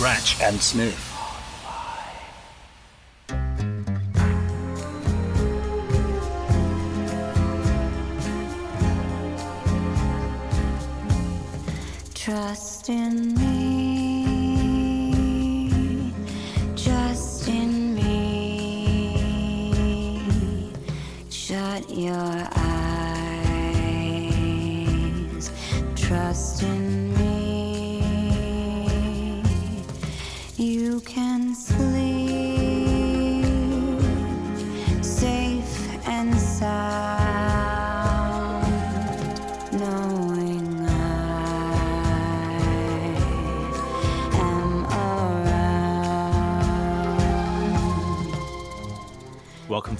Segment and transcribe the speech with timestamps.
[0.00, 0.96] Scratch and Sniff.
[12.14, 13.29] Trust in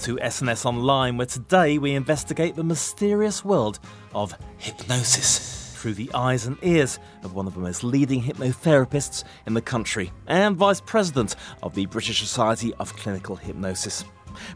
[0.01, 3.79] to SNS Online, where today we investigate the mysterious world
[4.15, 9.53] of hypnosis through the eyes and ears of one of the most leading hypnotherapists in
[9.53, 14.03] the country and Vice President of the British Society of Clinical Hypnosis.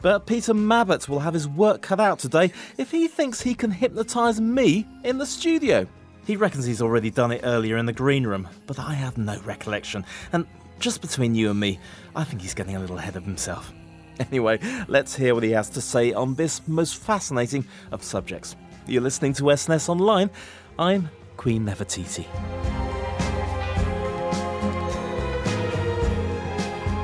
[0.02, 3.70] But Peter Mabbutt will have his work cut out today if he thinks he can
[3.70, 5.86] hypnotise me in the studio.
[6.26, 9.40] He reckons he's already done it earlier in the green room, but I have no
[9.42, 10.06] recollection.
[10.34, 10.48] And
[10.80, 11.78] just between you and me,
[12.16, 13.72] I think he's getting a little ahead of himself.
[14.32, 18.56] Anyway, let's hear what he has to say on this most fascinating of subjects.
[18.88, 20.30] You're listening to SNS Online.
[20.78, 22.26] I'm Queen Nefertiti.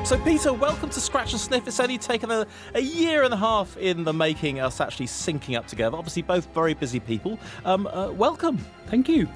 [0.06, 1.66] So, Peter, welcome to Scratch and Sniff.
[1.66, 5.56] It's only taken a, a year and a half in the making, us actually syncing
[5.56, 5.96] up together.
[5.96, 7.38] Obviously, both very busy people.
[7.64, 8.58] Um, uh, welcome.
[8.86, 9.28] Thank you.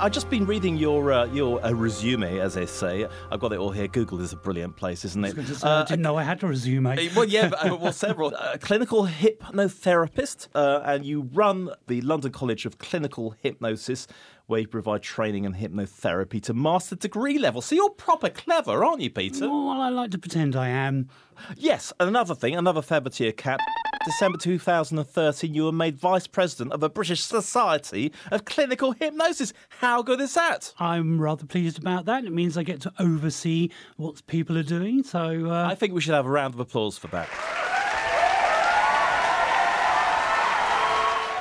[0.00, 3.06] I've just been reading your uh, your uh, resume, as they say.
[3.30, 3.86] I've got it all here.
[3.86, 5.36] Google is a brilliant place, isn't it?
[5.62, 6.86] I Uh, didn't know I had a resume.
[6.96, 8.32] Uh, Well, yeah, but, uh, well, several.
[8.34, 14.06] A clinical hypnotherapist, uh, and you run the London College of Clinical Hypnosis,
[14.50, 17.62] where you provide training and hypnotherapy to master degree level.
[17.62, 19.48] So you're proper clever, aren't you, Peter?
[19.48, 21.08] well, I like to pretend I am.
[21.56, 23.60] Yes, another thing, another feather to your cap.
[24.04, 29.52] December 2013, you were made Vice President of the British Society of Clinical Hypnosis.
[29.68, 30.74] How good is that?
[30.78, 32.24] I'm rather pleased about that.
[32.24, 35.02] It means I get to oversee what people are doing.
[35.02, 37.28] So uh, I think we should have a round of applause for that.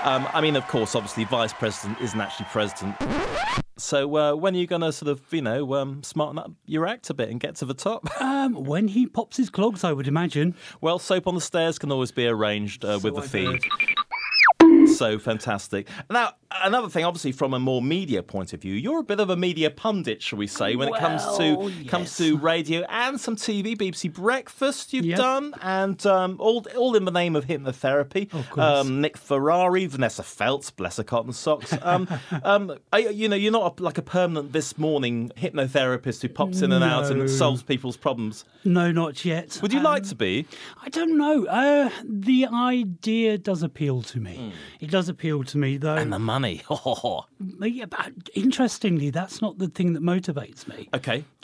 [0.03, 2.95] Um, I mean, of course, obviously, vice president isn't actually president.
[3.77, 6.85] So uh, when are you going to sort of, you know, um, smarten up your
[6.85, 8.09] act a bit and get to the top?
[8.21, 10.55] um, when he pops his clogs, I would imagine.
[10.81, 13.59] well, soap on the stairs can always be arranged uh, with the fee.
[14.87, 15.87] So fantastic.
[16.09, 16.33] Now,
[16.63, 19.35] another thing, obviously, from a more media point of view, you're a bit of a
[19.35, 23.35] media pundit, shall we say, when it comes to Well, comes to radio and some
[23.35, 25.17] TV, BBC Breakfast you've Yep.
[25.17, 28.33] done, and um, all all in the name of hypnotherapy.
[28.33, 28.57] Of.
[28.59, 31.73] Um, Nick Ferrari, Vanessa Feltz, bless her cotton socks.
[31.81, 32.07] Um,
[32.43, 36.61] um, are you know, you're not a, like a permanent this morning hypnotherapist who pops
[36.61, 38.45] in and out and solves people's problems.
[38.63, 39.59] No, not yet.
[39.61, 40.45] Would you Um, like to be?
[40.83, 41.45] I don't know.
[41.45, 44.53] Uh, the idea does appeal to me.
[44.79, 45.95] It does appeal to me, though.
[45.95, 46.38] And the money.
[47.79, 50.89] Yeah, but interestingly, that's not the thing that motivates me.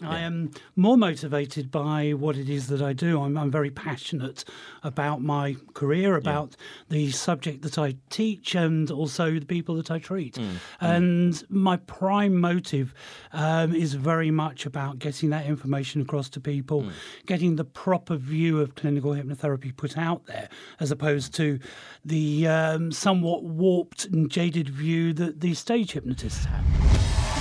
[0.02, 0.10] okay.
[0.12, 3.22] I am more motivated by what it is that I do.
[3.22, 4.44] I'm, I'm very passionate
[4.84, 6.56] about my career, about
[6.90, 10.38] the subject that I teach, and also the people that I treat.
[10.82, 12.94] And my prime motive
[13.34, 16.90] um, is very much about getting that information across to people,
[17.26, 21.60] getting the proper view of clinical hypnotherapy put out there, as opposed to
[22.04, 26.64] the um, somewhat warped and jaded view that the stage hypnotists have.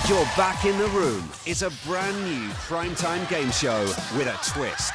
[0.09, 1.23] You're back in the room.
[1.45, 3.81] It's a brand new primetime game show
[4.17, 4.93] with a twist.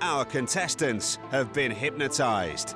[0.00, 2.74] Our contestants have been hypnotized.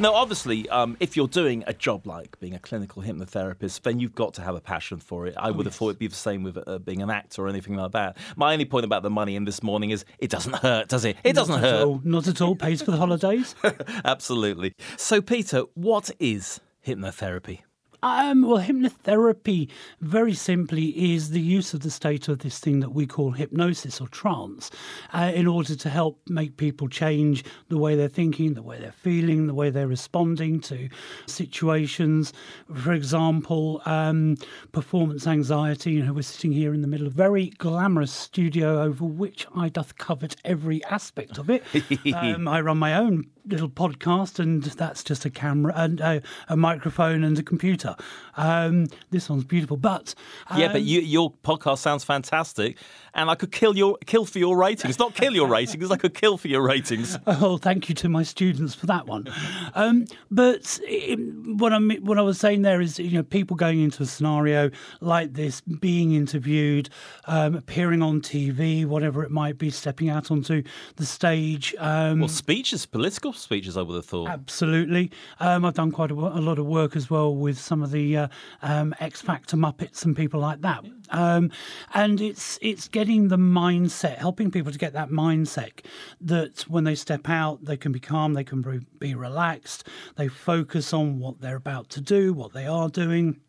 [0.00, 4.14] Now, obviously, um, if you're doing a job like being a clinical hypnotherapist, then you've
[4.14, 5.34] got to have a passion for it.
[5.36, 7.74] I would have thought it'd be the same with uh, being an actor or anything
[7.74, 8.16] like that.
[8.36, 11.16] My only point about the money in this morning is it doesn't hurt, does it?
[11.24, 11.84] It doesn't Not hurt.
[11.84, 12.00] all.
[12.04, 12.54] Not at all.
[12.54, 13.56] Pays for the holidays.
[14.04, 14.72] Absolutely.
[14.96, 17.62] So, Peter, what is hypnotherapy?
[18.02, 19.68] Um, well, hypnotherapy,
[20.00, 24.00] very simply, is the use of the state of this thing that we call hypnosis
[24.00, 24.70] or trance
[25.12, 28.92] uh, in order to help make people change the way they're thinking, the way they're
[28.92, 30.88] feeling, the way they're responding to
[31.26, 32.32] situations.
[32.72, 34.36] For example, um,
[34.70, 35.92] performance anxiety.
[35.92, 39.46] You know, we're sitting here in the middle of a very glamorous studio over which
[39.56, 41.64] I doth covet every aspect of it.
[42.14, 46.56] um, I run my own little podcast, and that's just a camera and a, a
[46.56, 47.96] microphone and a computer.
[48.36, 50.14] Um, this one's beautiful, but
[50.56, 52.78] Yeah, but um, you, your podcast sounds fantastic,
[53.14, 54.98] and I could kill your kill for your ratings.
[54.98, 57.18] Not kill your ratings, I could kill for your ratings.
[57.40, 59.28] Oh, thank you to my students for that one.
[59.74, 61.18] Um, but it,
[61.58, 64.70] what I what I was saying there is, you know, people going into a scenario
[65.00, 66.90] like this, being interviewed,
[67.26, 70.62] um, appearing on TV, whatever it might be, stepping out onto
[70.96, 71.74] the stage.
[71.78, 74.28] Um, Well, speeches, political speeches, I would have thought.
[74.28, 75.10] Absolutely.
[75.40, 78.16] Um, I've done quite a, a lot of work as well with some of the
[78.16, 78.28] uh,
[78.62, 80.84] um, X Factor Muppets and people like that.
[81.10, 81.50] Um,
[81.94, 85.84] and it's it's getting the mindset, helping people to get that mindset
[86.20, 89.86] that when they step out, they can be calm, they can be, be relaxed,
[90.16, 93.40] they focus on what they're about to do, what they are doing.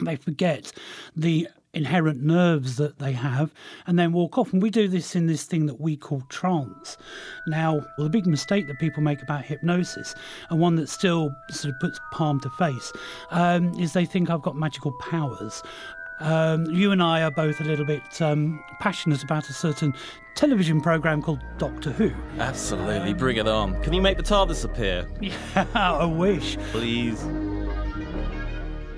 [0.00, 0.72] They forget
[1.16, 1.48] the
[1.78, 3.54] inherent nerves that they have
[3.86, 4.52] and then walk off.
[4.52, 6.98] And we do this in this thing that we call trance.
[7.46, 10.14] Now, well, the big mistake that people make about hypnosis,
[10.50, 12.92] and one that still sort of puts palm to face,
[13.30, 15.62] um, is they think I've got magical powers.
[16.20, 19.94] Um, you and I are both a little bit um, passionate about a certain
[20.34, 22.10] television program called Doctor Who.
[22.38, 23.80] Absolutely, bring it on.
[23.82, 25.08] Can you make the TARDIS appear,
[25.74, 26.56] I wish.
[26.72, 27.24] please?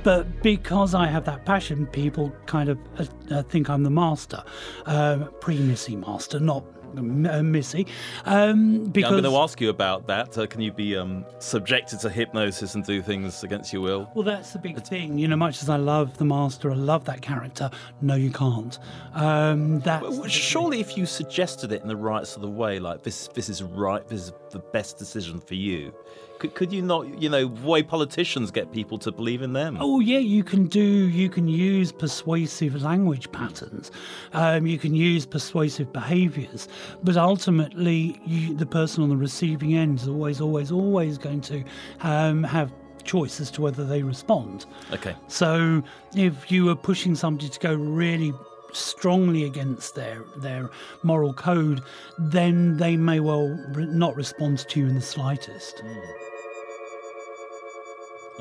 [0.03, 4.43] But because I have that passion, people kind of uh, uh, think I'm the master,
[4.87, 6.65] um, pre-Missy master, not
[6.97, 7.87] uh, Missy.
[8.25, 10.37] Um, because I'm going to ask you about that.
[10.37, 14.11] Uh, can you be um, subjected to hypnosis and do things against your will?
[14.15, 15.19] well, that's the big thing.
[15.19, 17.71] You know, much as I love the master, I love that character.
[18.01, 18.79] No, you can't.
[19.15, 23.03] Um, that's Well, Surely, if you suggested it in the right sort of way, like
[23.03, 25.93] this, this is right, this is the best decision for you.
[26.41, 29.77] Could, could you not, you know, the way politicians get people to believe in them?
[29.79, 30.81] Oh yeah, you can do.
[30.81, 33.91] You can use persuasive language patterns.
[34.33, 36.67] Um, you can use persuasive behaviours,
[37.03, 41.63] but ultimately, you, the person on the receiving end is always, always, always going to
[42.01, 42.73] um, have
[43.05, 44.65] choice as to whether they respond.
[44.95, 45.15] Okay.
[45.29, 45.83] So
[46.17, 48.33] if you were pushing somebody to go really
[48.73, 50.71] strongly against their their
[51.03, 51.83] moral code,
[52.19, 55.83] then they may well not respond to you in the slightest.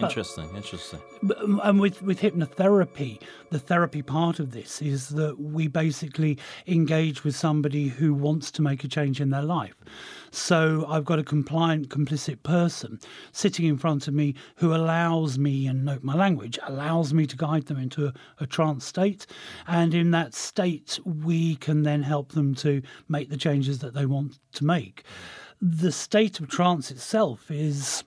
[0.04, 1.00] Interesting, interesting.
[1.38, 6.38] Um, and with, with hypnotherapy, the therapy part of this is that we basically
[6.68, 9.76] engage with somebody who wants to make a change in their life.
[10.32, 13.00] So I've got a compliant, complicit person
[13.32, 17.36] sitting in front of me who allows me, and note my language, allows me to
[17.36, 19.26] guide them into a, a trance state.
[19.68, 24.06] And in that state, we can then help them to make the changes that they
[24.06, 25.04] want to make.
[25.62, 28.04] The state of trance itself is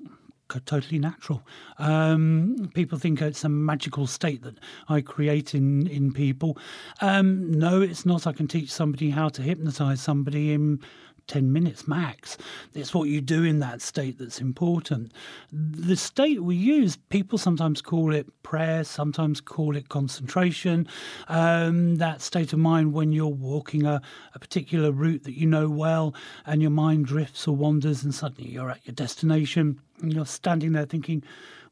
[0.61, 1.43] totally natural.
[1.79, 4.59] Um, people think it's a magical state that
[4.89, 6.59] I create in in people.
[7.01, 8.27] Um, no, it's not.
[8.27, 10.81] I can teach somebody how to hypnotize somebody in.
[11.29, 12.37] 10 minutes max.
[12.75, 15.13] It's what you do in that state that's important.
[15.53, 20.87] The state we use, people sometimes call it prayer, sometimes call it concentration.
[21.29, 24.03] Um, that state of mind when you're walking a,
[24.35, 26.15] a particular route that you know well
[26.47, 30.73] and your mind drifts or wanders and suddenly you're at your destination and you're standing
[30.73, 31.23] there thinking,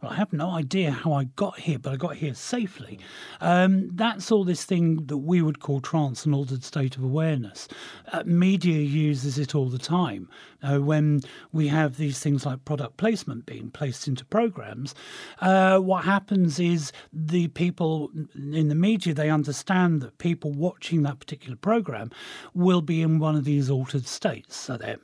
[0.00, 2.98] well, I have no idea how I got here, but I got here safely.
[3.42, 7.68] Um, that's all this thing that we would call trance, an altered state of awareness.
[8.10, 10.28] Uh, media uses it all the time.
[10.62, 11.20] Uh, when
[11.52, 14.94] we have these things like product placement being placed into programs,
[15.40, 21.18] uh, what happens is the people in the media they understand that people watching that
[21.18, 22.10] particular program
[22.54, 24.56] will be in one of these altered states.
[24.56, 24.98] So they're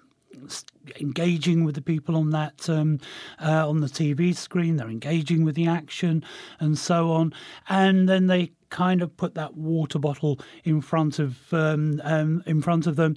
[1.00, 2.98] engaging with the people on that um,
[3.42, 4.76] uh, on the TV screen.
[4.76, 6.24] They're engaging with the action
[6.60, 7.32] and so on,
[7.68, 12.62] and then they kind of put that water bottle in front of um, um, in
[12.62, 13.16] front of them.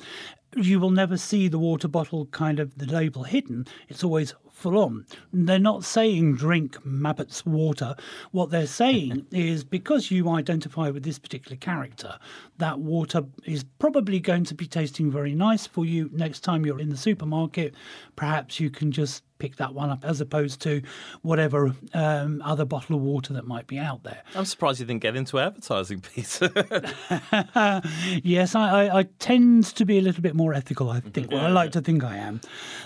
[0.56, 3.68] You will never see the water bottle kind of the label hidden.
[3.88, 5.06] It's always full on.
[5.32, 7.96] They're not saying drink Mabbutt's water.
[8.32, 12.20] What they're saying is because you identify with this particular character,
[12.58, 16.80] that water is probably going to be tasting very nice for you next time you're
[16.80, 17.74] in the supermarket.
[18.16, 20.82] Perhaps you can just pick that one up as opposed to
[21.22, 24.22] whatever um, other bottle of water that might be out there.
[24.36, 26.52] I'm surprised you didn't get into advertising, Peter.
[28.24, 31.32] yes, I, I, I tend to be a little bit more ethical, I think.
[31.32, 32.42] Well, I like to think I am.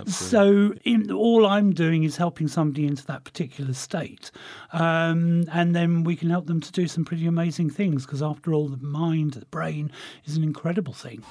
[0.07, 4.31] So in, all I'm doing is helping somebody into that particular state.
[4.71, 8.53] Um, and then we can help them to do some pretty amazing things because, after
[8.53, 9.91] all, the mind, the brain
[10.25, 11.23] is an incredible thing.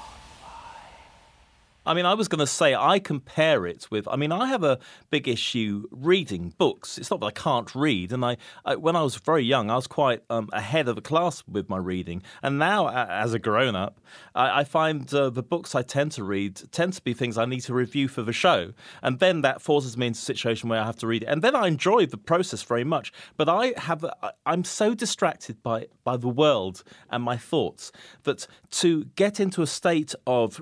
[1.85, 4.07] I mean, I was going to say I compare it with.
[4.07, 4.79] I mean, I have a
[5.11, 6.97] big issue reading books.
[6.97, 9.75] It's not that I can't read, and I, I when I was very young, I
[9.75, 12.23] was quite um, ahead of the class with my reading.
[12.43, 14.01] And now, as a grown up,
[14.35, 17.47] I, I find uh, the books I tend to read tend to be things I
[17.47, 18.73] need to review for the show,
[19.03, 21.27] and then that forces me into a situation where I have to read it.
[21.27, 23.13] And then I enjoy the process very much.
[23.37, 24.05] But I have,
[24.47, 27.93] I'm so distracted by by the world and my thoughts
[28.25, 30.61] that to get into a state of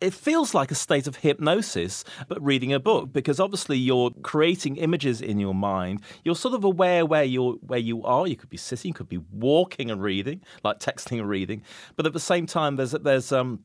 [0.00, 4.76] it feels like a state of hypnosis, but reading a book because obviously you're creating
[4.76, 6.00] images in your mind.
[6.24, 8.26] You're sort of aware where you're where you are.
[8.26, 11.62] You could be sitting, you could be walking and reading, like texting and reading.
[11.96, 13.64] But at the same time, there's there's um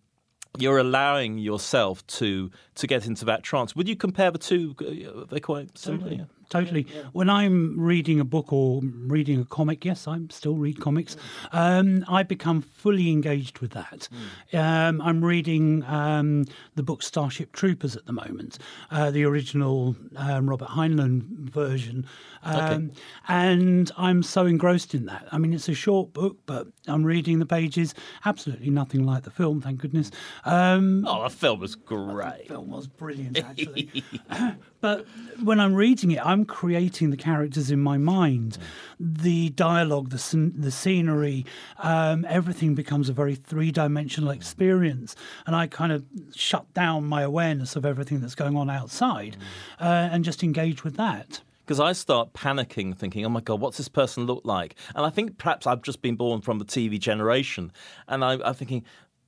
[0.58, 3.75] you're allowing yourself to to get into that trance.
[3.75, 4.75] Would you compare the two?
[4.80, 6.12] Uh, They're quite similar.
[6.13, 6.24] yeah?
[6.50, 6.88] Totally.
[7.14, 11.18] When I'm reading a book or reading a comic, yes, I still read comics.
[11.52, 14.08] Um, I become fully engaged with that.
[14.54, 18.58] Um, I'm reading um, the book Starship Troopers at the moment,
[18.92, 22.06] uh, the original um, Robert Heinlein version,
[22.44, 22.92] um,
[23.28, 25.28] and I'm so engrossed in that.
[25.32, 27.94] I mean, it's a short book, but I'm reading the pages.
[28.24, 30.12] Absolutely nothing like the film, thank goodness.
[30.46, 32.44] Um, Oh, the film was great.
[32.48, 34.04] The film was brilliant, actually.
[34.86, 35.08] but
[35.42, 38.60] when I'm reading it, I'm creating the characters in my mind.
[39.00, 41.44] The dialogue, the, scen- the scenery,
[41.80, 45.15] um, everything becomes a very three dimensional experience.
[45.48, 49.38] And I kind of shut down my awareness of everything that's going on outside
[49.82, 51.42] uh, and just engage with that.
[51.65, 55.10] because I start panicking, thinking, "Oh my god, what's this person look like?" And I
[55.10, 57.72] think perhaps I've just been born from the TV generation,
[58.08, 58.84] and I, I'm thinking.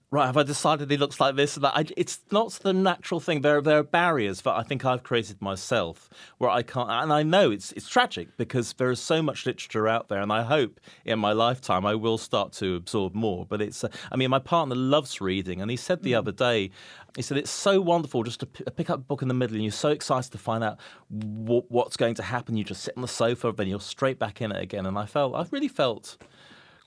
[0.10, 1.58] Right, have I decided he looks like this?
[1.58, 3.42] and That I, it's not the natural thing.
[3.42, 6.90] There, there are barriers that I think I've created myself, where I can't.
[6.90, 10.32] And I know it's it's tragic because there is so much literature out there, and
[10.32, 13.46] I hope in my lifetime I will start to absorb more.
[13.46, 16.72] But it's, uh, I mean, my partner loves reading, and he said the other day,
[17.18, 19.56] he said it's so wonderful just to p- pick up a book in the middle,
[19.56, 22.56] and you're so excited to find out wh- what's going to happen.
[22.56, 24.86] You just sit on the sofa, then you're straight back in it again.
[24.86, 26.16] And I felt, I really felt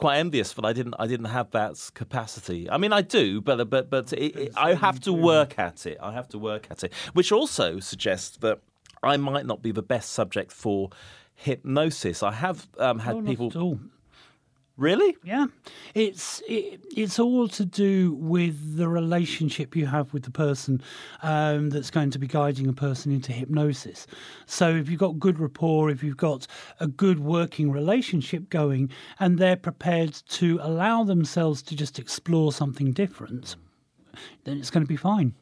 [0.01, 2.69] quite envious that I didn't, I didn't have that capacity.
[2.71, 5.99] I mean, I do, but but but it, it, I have to work at it.
[6.03, 8.61] I have to work at it, which also suggests that
[9.03, 10.91] I might not be the best subject for
[11.35, 12.23] hypnosis.
[12.23, 13.81] I have um, had not people.
[14.81, 15.17] Really.
[15.23, 15.47] Yeah,
[15.95, 20.83] it's it, it's all to do with the relationship you have with the person
[21.23, 24.07] um, that's going to be guiding a person into hypnosis.
[24.47, 26.47] So if you've got good rapport, if you've got
[26.81, 32.93] a good working relationship going, and they're prepared to allow themselves to just explore something
[32.93, 33.57] different,
[34.45, 35.35] then it's going to be fine.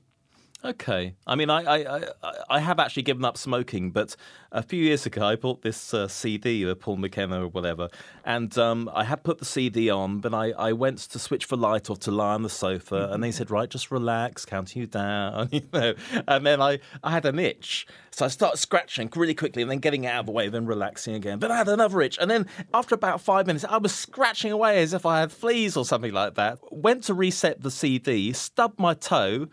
[0.65, 1.15] Okay.
[1.25, 4.17] I mean, I, I, I, I have actually given up smoking, but
[4.51, 7.89] a few years ago I bought this uh, CD of Paul McKenna or whatever,
[8.25, 11.57] and um, I had put the CD on, but I, I went to switch the
[11.57, 14.89] light off to lie on the sofa, and they said, right, just relax, counting you
[14.89, 15.95] down, you know.
[16.27, 19.79] And then I, I had an itch, so I started scratching really quickly and then
[19.79, 21.39] getting out of the way, then relaxing again.
[21.39, 24.83] Then I had another itch, and then after about five minutes, I was scratching away
[24.83, 26.59] as if I had fleas or something like that.
[26.73, 29.47] Went to reset the CD, stubbed my toe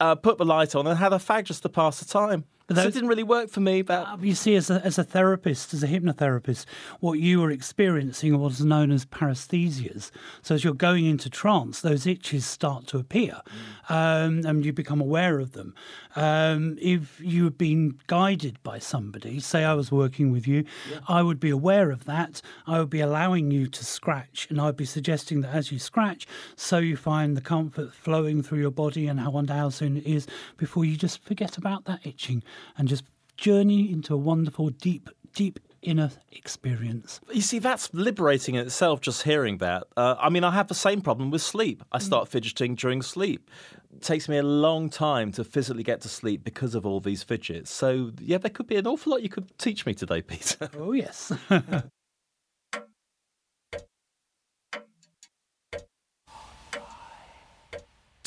[0.00, 2.44] uh, put the light on and had a fag just to pass the time.
[2.74, 3.82] So it didn't really work for me.
[3.82, 6.66] But Uh, You see, as a, as a therapist, as a hypnotherapist,
[7.00, 10.10] what you are experiencing what's known as paresthesias.
[10.42, 13.40] So as you're going into trance, those itches start to appear,
[13.88, 15.74] um, and you become aware of them.
[16.16, 20.64] Um, if you had been guided by somebody, say I was working with you,
[21.08, 22.42] I would be aware of that.
[22.66, 26.26] I would be allowing you to scratch, and I'd be suggesting that as you scratch,
[26.56, 30.06] so you find the comfort flowing through your body, and how wonder how soon it
[30.06, 32.42] is before you just forget about that itching
[32.76, 33.04] and just
[33.36, 37.20] journey into a wonderful, deep, deep inner experience.
[37.32, 39.00] you see, that's liberating in itself.
[39.00, 39.84] Just hearing that.
[39.96, 41.82] Uh, I mean, I have the same problem with sleep.
[41.92, 43.50] I start fidgeting during sleep.
[43.94, 47.22] It takes me a long time to physically get to sleep because of all these
[47.22, 47.70] fidgets.
[47.70, 50.68] So yeah, there could be an awful lot you could teach me today, Peter.
[50.78, 51.32] Oh, yes.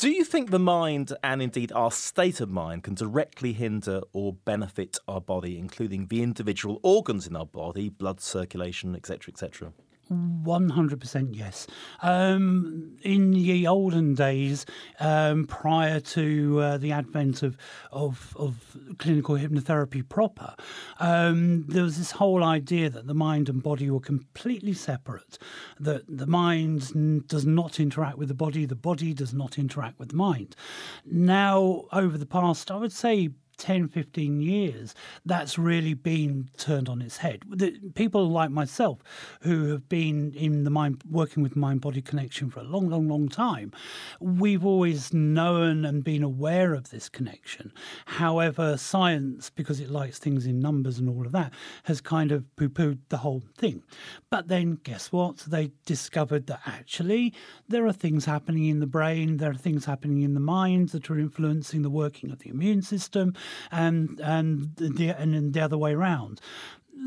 [0.04, 4.34] Do you think the mind and indeed our state of mind can directly hinder or
[4.34, 9.72] benefit our body, including the individual organs in our body, blood circulation, etc., etc.?
[10.14, 11.66] 100% yes.
[12.02, 14.66] Um, in the olden days,
[15.00, 17.56] um, prior to uh, the advent of,
[17.92, 20.54] of, of clinical hypnotherapy proper,
[21.00, 25.38] um, there was this whole idea that the mind and body were completely separate,
[25.78, 30.10] that the mind does not interact with the body, the body does not interact with
[30.10, 30.56] the mind.
[31.04, 34.94] Now, over the past, I would say, 10, 15 years,
[35.24, 37.42] that's really been turned on its head.
[37.48, 38.98] The, people like myself
[39.40, 43.08] who have been in the mind, working with mind body connection for a long, long,
[43.08, 43.72] long time,
[44.20, 47.72] we've always known and been aware of this connection.
[48.06, 51.52] However, science, because it likes things in numbers and all of that,
[51.84, 53.82] has kind of poo pooed the whole thing.
[54.30, 55.38] But then guess what?
[55.38, 57.34] They discovered that actually
[57.68, 61.10] there are things happening in the brain, there are things happening in the mind that
[61.10, 63.34] are influencing the working of the immune system
[63.70, 66.40] and and the and the other way around.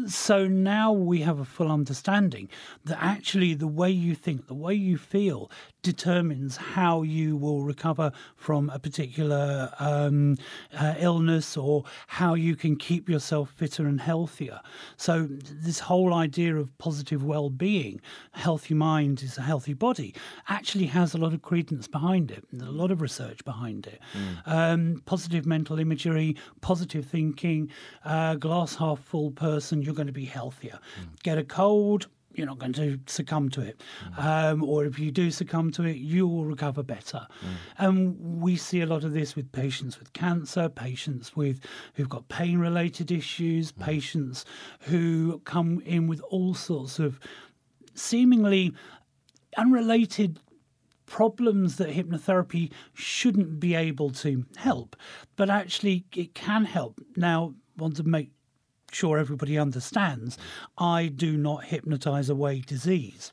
[0.08, 2.50] So now we have a full understanding
[2.86, 5.50] that actually the way you think, the way you feel,
[5.88, 10.36] determines how you will recover from a particular um,
[10.77, 14.60] uh, illness or how you can keep yourself fitter and healthier.
[14.98, 18.01] So, this whole idea of positive well being,
[18.34, 20.13] healthy mind is a healthy body,
[20.50, 24.01] actually has a lot of credence behind it, a lot of research behind it.
[24.46, 27.72] Um, positive mental imagery, positive thinking,
[28.03, 30.79] uh, glass half full person, you're going to be healthier.
[31.24, 33.82] Get a cold, you're not going to succumb to it.
[34.17, 34.24] Mm.
[34.24, 37.27] Um, or if you do succumb to it, you will recover better.
[37.77, 41.60] And we see a lot of this with patients with cancer, patients with
[41.96, 43.84] who've got pain related issues, mm.
[43.84, 44.46] patients
[44.82, 47.20] who come in with all sorts of
[47.94, 48.74] seemingly
[49.58, 50.39] unrelated
[51.08, 54.96] problems that hypnotherapy shouldn't be able to help,
[55.36, 57.01] but actually it can help.
[57.15, 58.32] Now, want to make
[58.98, 60.39] sure everybody understands,
[60.77, 63.32] I do not hypnotize away disease.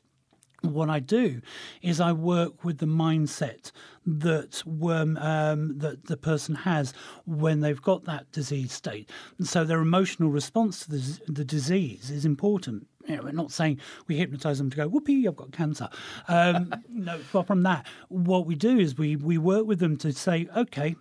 [0.61, 1.41] What I do
[1.81, 3.71] is I work with the mindset
[4.05, 6.93] that um, that the person has
[7.25, 12.09] when they've got that disease state, and so their emotional response to the, the disease
[12.09, 12.87] is important.
[13.07, 15.89] You know, we're not saying we hypnotize them to go, whoopee, I've got cancer.
[16.27, 17.85] Um, no, far from that.
[18.09, 20.95] What we do is we we work with them to say, okay,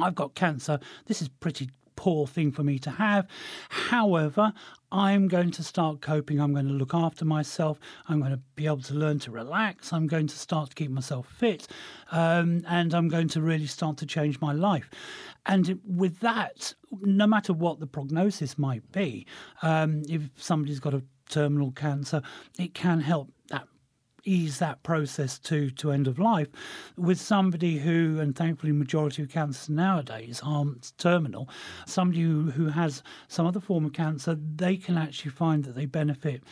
[0.00, 0.78] I've got cancer.
[1.06, 3.26] This is pretty poor thing for me to have.
[3.68, 4.52] However,
[4.92, 6.40] I'm going to start coping.
[6.40, 7.80] I'm going to look after myself.
[8.08, 9.92] I'm going to be able to learn to relax.
[9.92, 11.66] I'm going to start to keep myself fit.
[12.12, 14.88] Um, and I'm going to really start to change my life.
[15.46, 19.26] And with that, no matter what the prognosis might be,
[19.62, 22.22] um, if somebody's got a terminal cancer,
[22.58, 23.66] it can help that
[24.24, 26.48] ease that process to to end of life
[26.96, 31.48] with somebody who and thankfully majority of cancers nowadays aren't terminal
[31.86, 35.86] somebody who, who has some other form of cancer they can actually find that they
[35.86, 36.42] benefit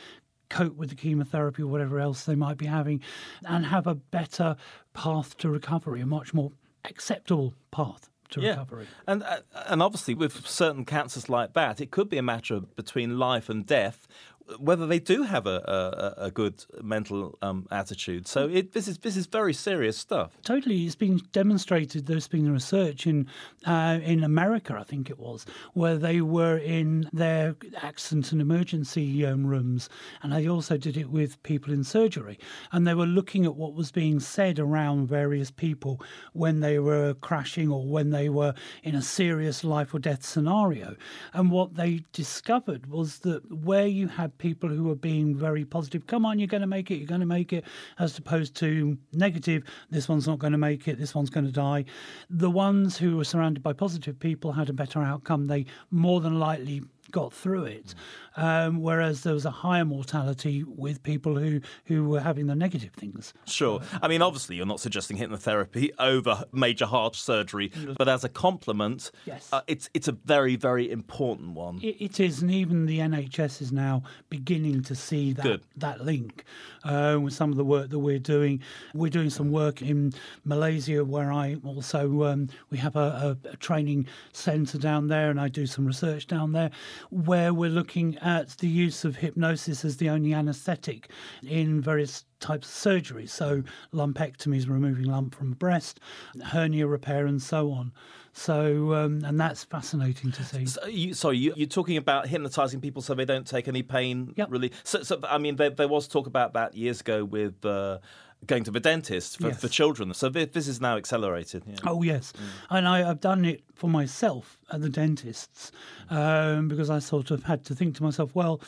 [0.48, 3.00] cope with the chemotherapy or whatever else they might be having
[3.46, 4.54] and have a better
[4.92, 6.52] path to recovery a much more
[6.84, 8.86] acceptable path to recovery.
[9.06, 12.74] And uh, and obviously with certain cancers like that, it could be a matter of
[12.76, 14.08] between life and death
[14.58, 18.26] whether they do have a, a, a good mental um, attitude.
[18.26, 20.36] So it, this is this is very serious stuff.
[20.42, 22.06] Totally, it's been demonstrated.
[22.06, 23.26] There's been research in
[23.66, 29.24] uh, in America, I think it was, where they were in their accident and emergency
[29.26, 29.88] um, rooms,
[30.22, 32.38] and they also did it with people in surgery,
[32.72, 36.00] and they were looking at what was being said around various people
[36.32, 40.96] when they were crashing or when they were in a serious life or death scenario,
[41.32, 46.06] and what they discovered was that where you had people who were being very positive,
[46.06, 47.64] come on, you're going to make it, you're going to make it,
[47.98, 51.52] as opposed to negative, this one's not going to make it, this one's going to
[51.52, 51.84] die.
[52.30, 55.46] The ones who were surrounded by positive people had a better outcome.
[55.46, 57.94] They more than likely got through it,
[58.36, 62.92] um, whereas there was a higher mortality with people who, who were having the negative
[62.94, 63.32] things.
[63.46, 63.80] Sure.
[64.00, 69.10] I mean, obviously, you're not suggesting hypnotherapy over major heart surgery, but as a complement,
[69.26, 69.48] Yes.
[69.52, 71.78] uh, it's it's a very very important one.
[71.82, 75.62] It, it is, and even the NHS is now beginning to see that Good.
[75.76, 76.44] that link
[76.84, 78.60] uh, with some of the work that we're doing.
[78.94, 80.12] We're doing some work in
[80.44, 85.38] Malaysia, where I also um, we have a, a, a training centre down there, and
[85.40, 86.70] I do some research down there,
[87.10, 91.10] where we're looking at the use of hypnosis as the only anaesthetic
[91.42, 93.26] in various types of surgery.
[93.26, 93.62] So
[93.92, 96.00] lumpectomies, removing lump from breast,
[96.44, 97.92] hernia repair, and so on.
[98.34, 100.64] So, um, and that's fascinating to see.
[100.66, 104.32] So you, sorry, you, you're talking about hypnotizing people so they don't take any pain
[104.36, 104.50] Yep.
[104.50, 104.80] relief.
[104.84, 107.98] So, so I mean, there, there was talk about that years ago with uh,
[108.46, 109.60] going to the dentist for, Yes.
[109.60, 110.12] for children.
[110.14, 111.62] So thi- this is now accelerated.
[111.66, 111.76] Yeah.
[111.86, 112.32] Oh yes,
[112.70, 115.70] and I, I've done it for myself at the dentist's
[116.10, 118.60] um, because I sort of had to think to myself, well,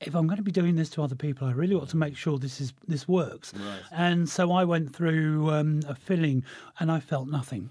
[0.00, 2.16] if I'm going to be doing this to other people, I really ought to make
[2.16, 3.52] sure this is this works.
[3.90, 6.44] And so I went through um, a filling,
[6.78, 7.70] and I felt nothing.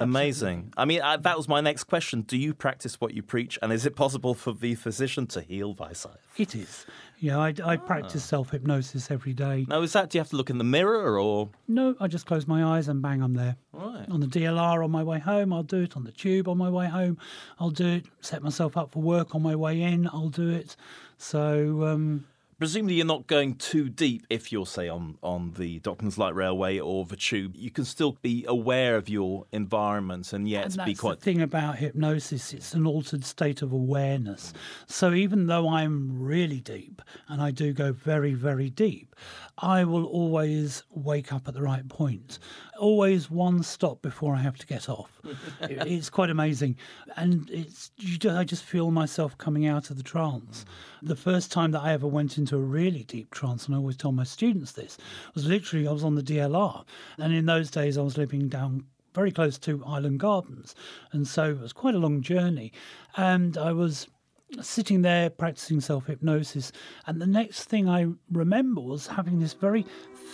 [0.00, 0.72] Amazing.
[0.76, 2.22] I mean, I, that was my next question.
[2.22, 5.72] Do you practice what you preach, and is it possible for the physician to heal
[5.72, 6.16] by sight?
[6.36, 6.84] It is.
[7.24, 9.64] Yeah, I, I practice self hypnosis every day.
[9.66, 11.48] Now, is that do you have to look in the mirror or?
[11.66, 13.56] No, I just close my eyes and bang, I'm there.
[13.72, 14.04] Right.
[14.10, 15.96] On the DLR on my way home, I'll do it.
[15.96, 17.16] On the tube on my way home,
[17.58, 18.04] I'll do it.
[18.20, 20.76] Set myself up for work on my way in, I'll do it.
[21.16, 22.26] So, um,
[22.58, 26.78] Presumably, you're not going too deep if you're, say, on, on the Docklands Light Railway
[26.78, 27.56] or the tube.
[27.56, 31.18] You can still be aware of your environment and yet and that's be quite.
[31.18, 34.52] the thing about hypnosis, it's an altered state of awareness.
[34.86, 39.14] So even though I'm really deep, and I do go very, very deep,
[39.58, 42.38] I will always wake up at the right point.
[42.78, 45.20] Always one stop before I have to get off.
[45.62, 46.76] It- it's quite amazing,
[47.16, 50.64] and it's you ju- I just feel myself coming out of the trance.
[51.02, 51.08] Mm.
[51.08, 53.96] The first time that I ever went into a really deep trance, and I always
[53.96, 54.98] tell my students this,
[55.34, 56.84] was literally I was on the DLR,
[57.18, 58.84] and in those days I was living down
[59.14, 60.74] very close to Island Gardens.
[61.12, 62.72] And so it was quite a long journey.
[63.16, 64.08] And I was
[64.62, 66.72] sitting there practicing self hypnosis.
[67.06, 69.86] And the next thing I remember was having this very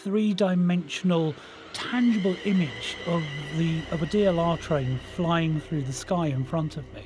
[0.02, 1.34] three dimensional,
[1.72, 3.22] tangible image of
[3.56, 7.04] the of a DLR train flying through the sky in front of me.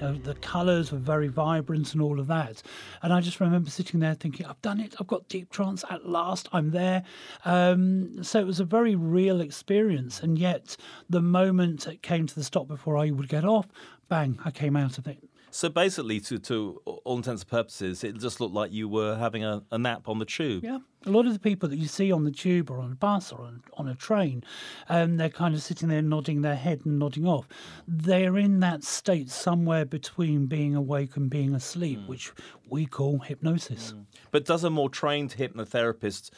[0.00, 2.62] Uh, the colours were very vibrant and all of that.
[3.02, 4.94] And I just remember sitting there thinking, I've done it.
[5.00, 6.48] I've got deep trance at last.
[6.52, 7.02] I'm there.
[7.44, 10.22] Um, so it was a very real experience.
[10.22, 10.76] And yet,
[11.08, 13.68] the moment it came to the stop before I would get off,
[14.08, 15.25] bang, I came out of it.
[15.56, 19.42] So basically, to, to all intents and purposes, it just looked like you were having
[19.42, 20.62] a, a nap on the tube.
[20.62, 20.80] Yeah.
[21.06, 23.30] A lot of the people that you see on the tube or on a bus
[23.30, 24.42] or on, on a train,
[24.88, 27.46] um, they're kind of sitting there nodding their head and nodding off.
[27.86, 32.32] They're in that state somewhere between being awake and being asleep, which
[32.68, 33.94] we call hypnosis.
[34.32, 36.30] But does a more trained hypnotherapist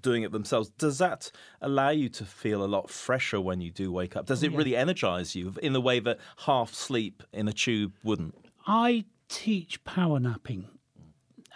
[0.00, 3.90] doing it themselves, does that allow you to feel a lot fresher when you do
[3.90, 4.26] wake up?
[4.26, 8.36] Does it really energize you in the way that half sleep in a tube wouldn't?
[8.66, 10.68] I teach power napping.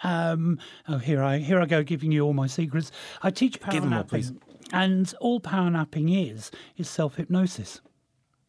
[0.03, 2.91] Um, oh, here I here I go giving you all my secrets.
[3.23, 4.31] I teach power Give 'em all, napping, please.
[4.71, 7.81] and all power napping is is self hypnosis.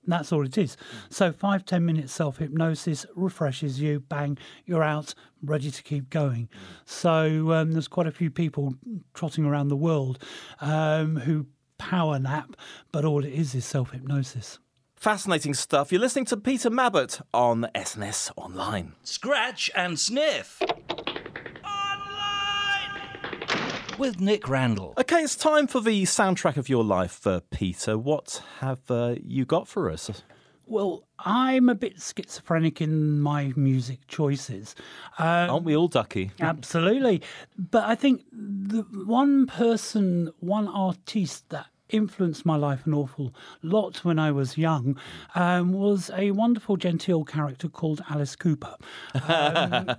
[0.07, 0.77] That's all it is.
[1.11, 4.01] So five ten minutes self hypnosis refreshes you.
[4.01, 6.49] Bang, you're out, ready to keep going.
[6.87, 8.75] So um, there's quite a few people
[9.15, 10.23] trotting around the world
[10.61, 12.57] um, who power nap,
[12.91, 14.59] but all it is is self hypnosis.
[14.97, 15.93] Fascinating stuff.
[15.93, 18.95] You're listening to Peter Mabbutt on SNS Online.
[19.05, 20.61] Scratch and Sniff.
[23.99, 24.95] With Nick Randall.
[24.97, 27.99] Okay, it's time for the soundtrack of your life, uh, Peter.
[27.99, 30.23] What have uh, you got for us?
[30.67, 34.77] Well, I'm a bit schizophrenic in my music choices.
[35.19, 36.31] Um, Aren't we all ducky?
[36.41, 37.23] Absolutely.
[37.59, 44.05] But I think the one person, one artiste that influenced my life an awful lot
[44.05, 44.99] when I was young
[45.35, 48.77] um, was a wonderful, genteel character called Alice Cooper.
[49.29, 49.97] Um,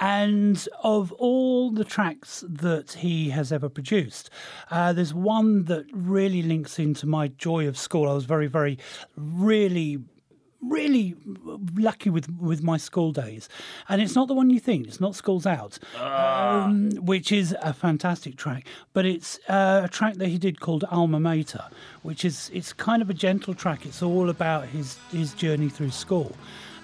[0.00, 4.30] and of all the tracks that he has ever produced,
[4.70, 8.08] uh, there's one that really links into my joy of school.
[8.08, 8.78] I was very, very,
[9.16, 9.98] really
[10.60, 11.14] really
[11.76, 13.48] lucky with with my school days.
[13.88, 17.72] And it's not the one you think it's not schools out um, which is a
[17.72, 21.64] fantastic track but it's uh, a track that he did called alma mater
[22.02, 23.86] which is it's kind of a gentle track.
[23.86, 26.34] It's all about his his journey through school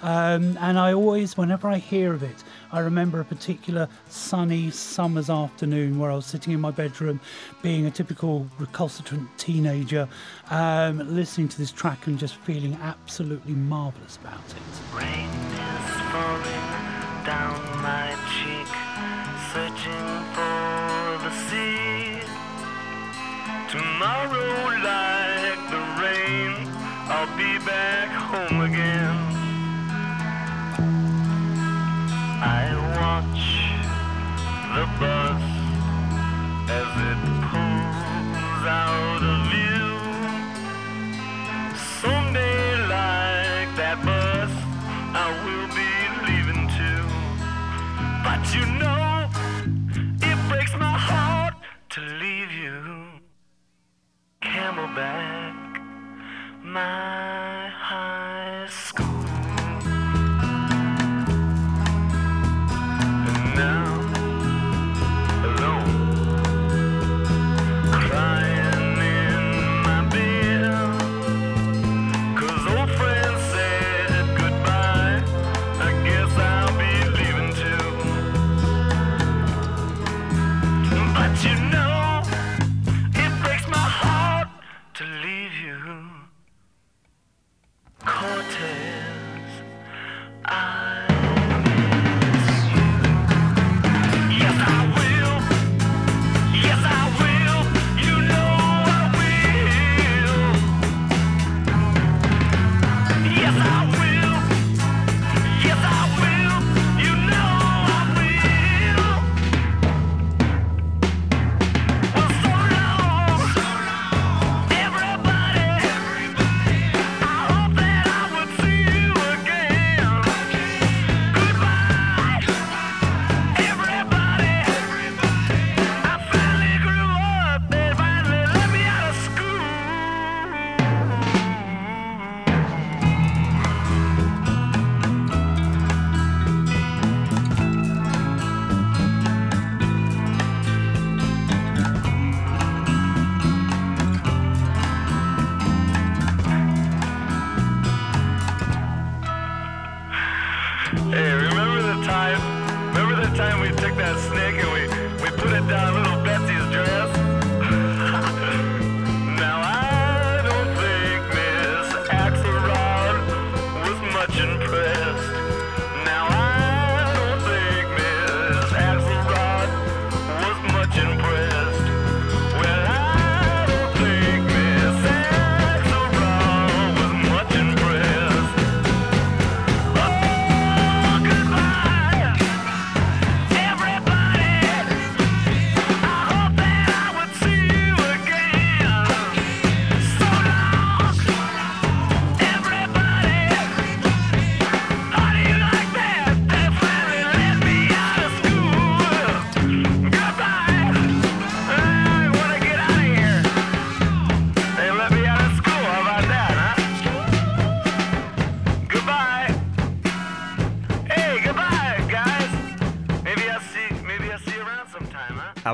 [0.02, 5.30] um, and I always, whenever I hear of it, I remember a particular sunny summer's
[5.30, 7.20] afternoon where I was sitting in my bedroom,
[7.62, 10.08] being a typical recalcitrant teenager,
[10.50, 14.96] um, listening to this track and just feeling absolutely marvellous about it.
[14.96, 16.84] Rain is falling
[17.24, 18.68] down my cheek,
[19.52, 22.20] searching for the sea.
[23.70, 24.73] Tomorrow,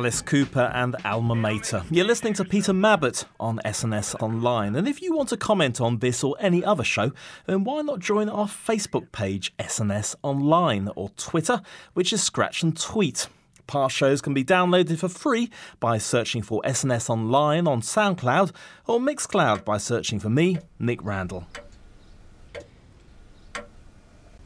[0.01, 1.83] Alice Cooper and Alma Mater.
[1.91, 4.75] You're listening to Peter Mabbutt on SNS Online.
[4.75, 7.13] And if you want to comment on this or any other show,
[7.45, 11.61] then why not join our Facebook page, SNS Online, or Twitter,
[11.93, 13.27] which is Scratch and Tweet.
[13.67, 18.53] Past shows can be downloaded for free by searching for SNS Online on SoundCloud
[18.87, 21.47] or Mixcloud by searching for me, Nick Randall.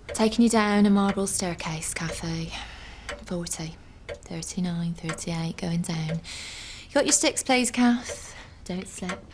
[0.09, 2.51] Taking you down a marble staircase cafe.
[3.27, 3.77] 40,
[4.09, 6.21] 39, 38, going down.
[6.89, 8.35] You got your sticks, please, Kath?
[8.65, 9.25] Don't slip.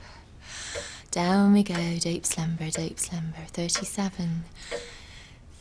[1.11, 3.37] Down we go, deep slumber, deep slumber.
[3.49, 4.45] 37,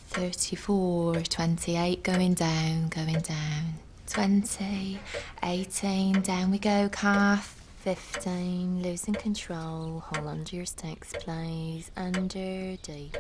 [0.10, 3.76] 34, 28, going down, going down.
[4.08, 5.00] 20,
[5.44, 7.59] 18, down we go, Kath.
[7.96, 10.04] 15, losing control.
[10.06, 11.90] Hold on to your sticks, please.
[11.98, 13.20] Under, deeper.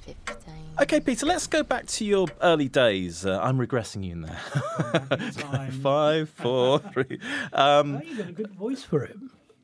[0.00, 0.54] 15.
[0.80, 3.24] Okay, Peter, let's go back to your early days.
[3.24, 4.34] Uh, I'm regressing you now.
[5.32, 5.70] Fine.
[5.70, 7.20] Five, four, three.
[7.52, 9.16] Um, Oh, you got a good voice for it.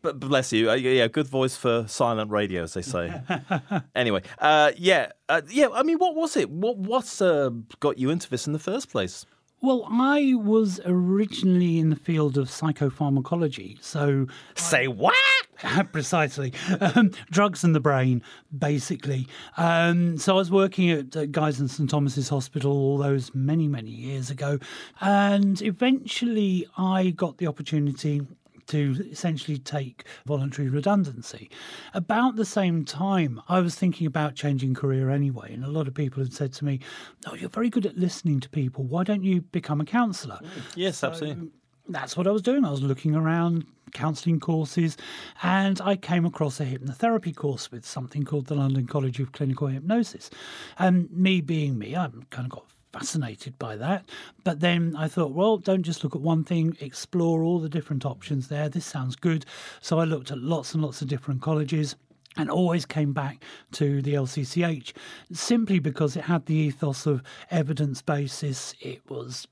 [0.03, 0.71] but bless you.
[0.71, 3.21] Uh, yeah, good voice for silent radio, as they say.
[3.97, 5.67] anyway, uh, yeah, uh, yeah.
[5.75, 6.49] I mean, what was it?
[6.49, 9.27] What what's uh, got you into this in the first place?
[9.61, 15.15] Well, I was originally in the field of psychopharmacology, so Say what?
[15.93, 18.23] precisely um, drugs in the brain,
[18.57, 19.27] basically.
[19.57, 23.67] Um, so I was working at uh, Guy's and St Thomas's Hospital all those many,
[23.67, 24.61] many years ago,
[25.01, 28.23] and eventually I got the opportunity
[28.69, 31.51] to essentially take voluntary redundancy.
[31.95, 35.95] About the same time, I was thinking about changing career anyway, and a lot of
[35.95, 36.81] people had said to me,
[37.27, 38.85] "Oh, you're very good at listening to people.
[38.85, 41.51] Why don't you become a counsellor?" Mm, yes, absolutely.
[41.89, 42.65] that's what I was doing.
[42.65, 44.97] I was looking around counselling courses
[45.43, 49.69] and I came across a hypnotherapy course with something called the London College of Clinical
[49.69, 50.31] Hypnosis.
[50.79, 54.09] And me being me, I'm kind of got fascinated by that.
[54.45, 58.05] But then I thought, well, don't just look at one thing, explore all the different
[58.05, 58.69] options there.
[58.69, 59.45] This sounds good.
[59.81, 61.97] So I looked at lots and lots of different colleges
[62.37, 64.93] and always came back to the LCCH
[65.33, 68.75] simply because it had the ethos of evidence basis.
[68.81, 69.47] It was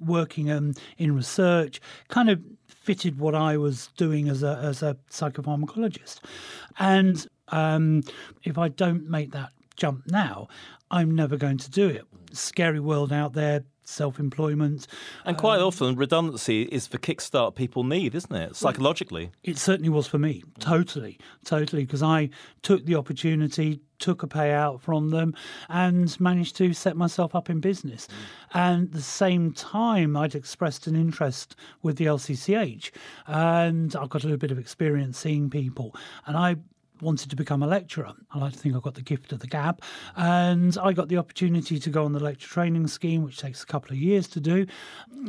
[0.00, 4.96] working um, in research, kind of fitted what I was doing as a as a
[5.10, 6.20] psychopharmacologist.
[6.78, 8.02] And um,
[8.44, 10.48] if I don't make that jump now,
[10.90, 12.04] I'm never going to do it.
[12.32, 14.86] Scary world out there, self-employment.
[15.24, 18.56] And quite um, often, redundancy is the kickstart people need, isn't it?
[18.56, 19.30] Psychologically.
[19.42, 22.30] It certainly was for me, totally, totally, because I
[22.62, 25.34] took the opportunity, took a payout from them,
[25.68, 28.06] and managed to set myself up in business.
[28.06, 28.12] Mm.
[28.54, 32.90] And at the same time, I'd expressed an interest with the LCCH,
[33.26, 35.94] and I've got a little bit of experience seeing people,
[36.26, 36.56] and I
[37.00, 38.12] wanted to become a lecturer.
[38.32, 39.82] I like to think I got the gift of the gab.
[40.16, 43.66] And I got the opportunity to go on the lecture training scheme, which takes a
[43.66, 44.66] couple of years to do.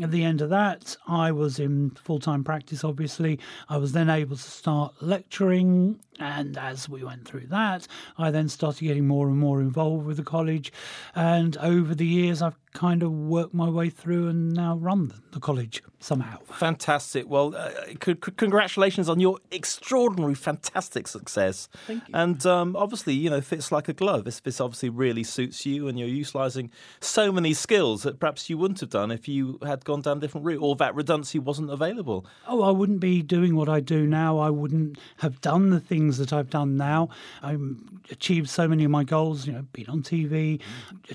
[0.02, 3.40] At the end of that, I was in full time practice, obviously.
[3.70, 6.00] I was then able to start lecturing.
[6.20, 10.18] And as we went through that, I then started getting more and more involved with
[10.18, 10.72] the college.
[11.16, 15.22] And over the years, I've kind of worked my way through and now run the-
[15.32, 16.38] the college somehow.
[16.46, 17.30] Fantastic.
[17.30, 17.70] Well, uh,
[18.04, 21.57] c- c- congratulations on your extraordinary, fantastic success.
[21.88, 22.14] Thank you.
[22.14, 24.26] And um, obviously, you know, fits like a glove.
[24.26, 28.58] This, this obviously really suits you, and you're utilising so many skills that perhaps you
[28.58, 31.70] wouldn't have done if you had gone down a different route or that redundancy wasn't
[31.70, 32.26] available.
[32.48, 34.38] Oh, I wouldn't be doing what I do now.
[34.38, 37.10] I wouldn't have done the things that I've done now.
[37.42, 37.62] I've
[38.12, 40.62] achieved so many of my goals, you know, been on TV.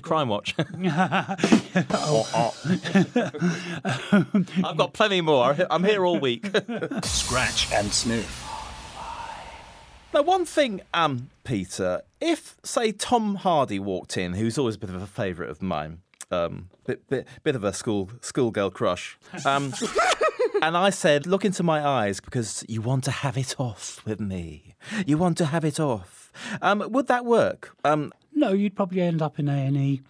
[0.01, 0.53] Crime Watch.
[4.63, 5.55] I've got plenty more.
[5.69, 6.45] I'm here all week.
[7.03, 8.52] Scratch and sniff.
[10.13, 14.91] Now, one thing, um, Peter, if say Tom Hardy walked in, who's always a bit
[14.91, 19.73] of a favourite of mine, um, bit, bit, bit of a school schoolgirl crush, um,
[20.61, 24.19] and I said, "Look into my eyes because you want to have it off with
[24.19, 24.75] me.
[25.07, 27.75] You want to have it off." Um, would that work?
[27.83, 30.01] Um, No, you'd probably end up in A&E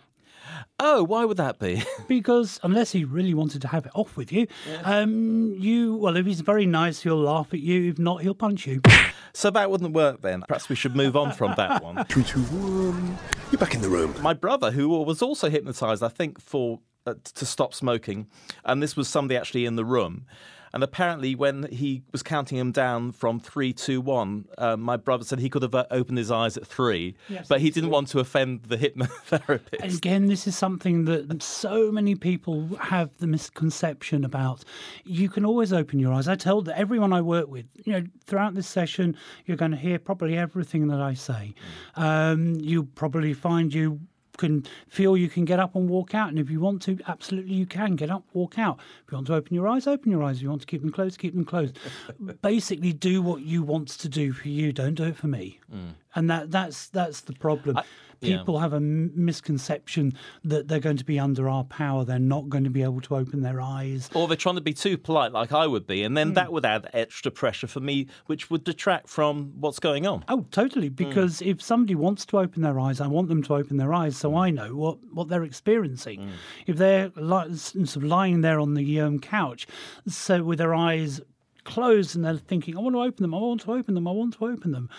[0.79, 1.83] oh, why would that be?
[2.07, 4.47] because unless he really wanted to have it off with you,
[4.83, 7.89] um, you, well, if he's very nice, he'll laugh at you.
[7.89, 8.81] If not, he'll punch you.
[9.33, 10.43] so that wouldn't work then.
[10.47, 12.03] Perhaps we should move on from that one.
[12.05, 13.17] Three, two, one.
[13.51, 14.15] You're back in the room.
[14.21, 18.27] my brother, who was also hypnotized, I think, for uh, to stop smoking,
[18.63, 20.25] and this was somebody actually in the room.
[20.73, 25.23] And apparently, when he was counting him down from three, two, one, uh, my brother
[25.23, 27.93] said he could have uh, opened his eyes at three, Yes, but he didn't true.
[27.93, 29.79] want to offend the hypnotherapist.
[29.81, 34.63] And again, this is something that so many people have the misconception about.
[35.03, 36.27] You can always open your eyes.
[36.27, 39.99] I tell everyone I work with, you know, throughout this session, you're going to hear
[39.99, 41.53] probably everything that I say.
[41.95, 43.99] Um, you'll probably find you
[44.43, 46.29] can feel you can get up and walk out.
[46.29, 48.79] And if you want to, absolutely you can get up, walk out.
[49.05, 50.37] If you want to open your eyes, open your eyes.
[50.37, 51.77] If you want to keep them closed, keep them closed.
[52.41, 54.73] Basically, do what you want to do for you.
[54.73, 55.59] Don't do it for me.
[55.73, 55.93] Mm.
[56.15, 57.77] And that that's that's the problem.
[57.77, 57.83] yeah.
[58.23, 62.05] People have a misconception that they're going to be under our power.
[62.05, 64.09] They're not going to be able to open their eyes.
[64.13, 66.33] Or they're trying to be too polite, like I would be, and then hmm.
[66.35, 70.23] that would add extra pressure for me, which would detract from what's going on.
[70.27, 70.87] Oh, totally.
[70.87, 70.95] Hmm.
[70.95, 74.17] Because if somebody wants to open their eyes, I want them to open their eyes
[74.17, 76.21] so I know what, what they're experiencing.
[76.21, 76.29] Hmm.
[76.67, 79.67] If they're li- sort of lying there on the um, couch,
[80.07, 81.21] so with their eyes
[81.63, 84.11] closed and they're thinking, I want to open them, I want to open them, I
[84.11, 84.89] want to open them,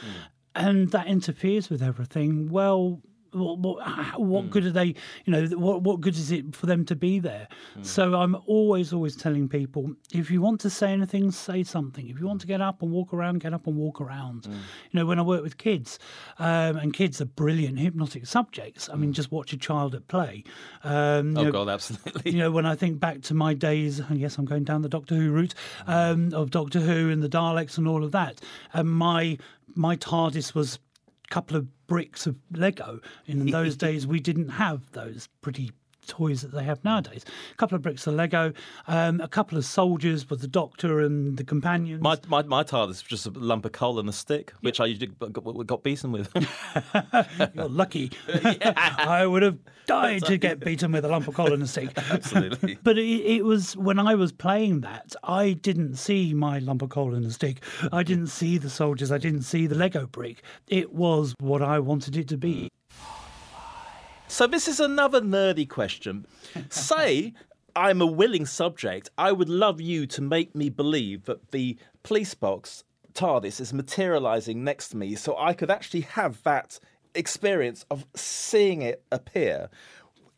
[0.54, 3.00] and that interferes with everything, well,
[3.34, 4.94] what, what, what good are they?
[5.24, 7.48] You know, what what good is it for them to be there?
[7.82, 12.08] So I'm always always telling people if you want to say anything, say something.
[12.08, 14.46] If you want to get up and walk around, get up and walk around.
[14.46, 14.52] You
[15.00, 15.98] know, when I work with kids,
[16.38, 18.88] um, and kids are brilliant hypnotic subjects.
[18.88, 20.44] I mean, just watch a child at play.
[20.82, 22.32] Um, Oh, know, God, absolutely.
[22.32, 24.88] you know, when I think back to my days, and yes, I'm going down the
[24.88, 25.54] Doctor Who route
[25.86, 28.40] um, of Doctor Who and the Daleks and all of that.
[28.72, 29.38] And my
[29.74, 30.78] my TARDIS was
[31.34, 33.00] couple of bricks of Lego.
[33.26, 35.72] In those days, we didn't have those pretty
[36.06, 37.24] toys that they have nowadays.
[37.52, 38.52] A couple of bricks of Lego,
[38.86, 42.02] um, a couple of soldiers with the Doctor and the companions.
[42.02, 44.86] My, my, my TARDIS was just a lump of coal and a stick, which I
[44.86, 46.30] usually got, got beaten with.
[47.54, 48.12] You're lucky.
[48.66, 51.90] I would have died to get beaten with a lump of coal and a stick.
[52.10, 52.78] Absolutely.
[52.82, 56.90] But it, it was when I was playing that, I didn't see my lump of
[56.90, 57.62] coal and a stick.
[57.92, 59.12] I didn't see the soldiers.
[59.12, 60.42] I didn't see the Lego brick.
[60.68, 62.70] It was what I wanted it to be.
[64.28, 66.26] So this is another nerdy question.
[66.70, 67.34] Say
[67.76, 69.10] I'm a willing subject.
[69.18, 72.84] I would love you to make me believe that the police box
[73.14, 76.80] TARDIS is materializing next to me, so I could actually have that
[77.14, 79.70] experience of seeing it appear.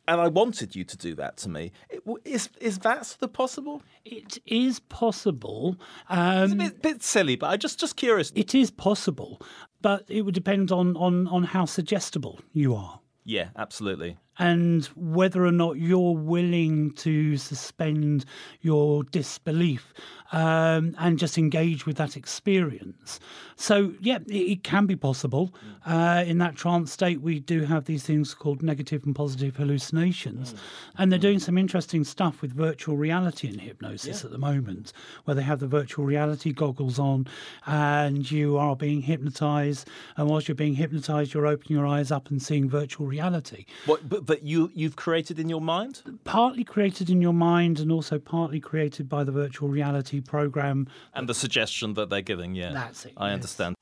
[0.09, 1.73] And I wanted you to do that to me.
[1.91, 3.83] It- Is is that sort of possible?
[4.05, 5.77] It is possible.
[6.11, 8.31] It's a Um, bit, bit silly, but I just just curious.
[8.35, 9.41] it is possible,
[9.81, 13.01] but it would depend on, on, on how suggestible you are.
[13.27, 14.19] Yeah, absolutely.
[14.39, 18.25] And whether or not you're willing to suspend
[18.61, 19.95] your disbelief
[20.33, 23.21] um, and just engage with that experience.
[23.57, 25.55] So, yeah, it, it can be possible.
[25.87, 30.55] Uh, in that trance state, we do have these things called negative and positive hallucinations,
[30.99, 34.93] and they're doing some interesting stuff with virtual reality in hypnosis at the moment,
[35.25, 37.27] where they have the virtual reality goggles on
[37.67, 39.89] and you are being hypnotized.
[40.17, 44.09] And whilst you're being hypnotized, you're opening your eyes up and seeing virtual reality What,
[44.09, 46.03] but, but you you've created in your mind?
[46.25, 50.89] partly created in your mind and also partly created by the virtual reality program.
[51.15, 52.73] And the suggestion that they're giving, yeah.
[52.73, 53.35] That's it, I yes.
[53.35, 53.77] understand.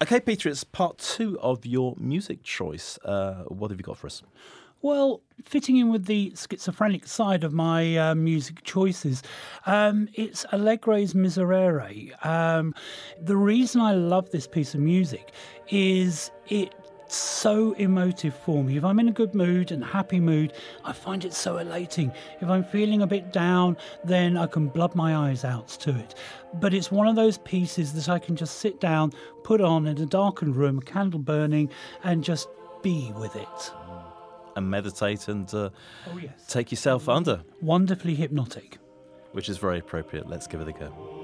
[0.00, 2.98] Okay, Peter, it's part two of your music choice.
[3.04, 4.22] Uh, what have you got for us?
[4.80, 9.24] Well, fitting in with the schizophrenic side of my uh, music choices,
[9.66, 12.24] um, it's Allegri's Miserere.
[12.24, 12.74] Um,
[13.20, 15.32] the reason I love this piece of music
[15.68, 16.72] is it's
[17.12, 18.76] so emotive for me.
[18.76, 20.52] If I'm in a good mood and happy mood,
[20.84, 22.12] I find it so elating.
[22.40, 26.14] If I'm feeling a bit down, then I can blub my eyes out to it.
[26.54, 29.12] But it's one of those pieces that I can just sit down,
[29.44, 31.70] put on in a darkened room, a candle burning,
[32.04, 32.48] and just
[32.82, 33.72] be with it.
[34.56, 35.70] And meditate and uh,
[36.12, 36.46] Oh, yes.
[36.48, 38.78] take yourself under, Wonderfully hypnotic.
[39.32, 40.28] which is very appropriate.
[40.28, 41.17] Let's give it a go.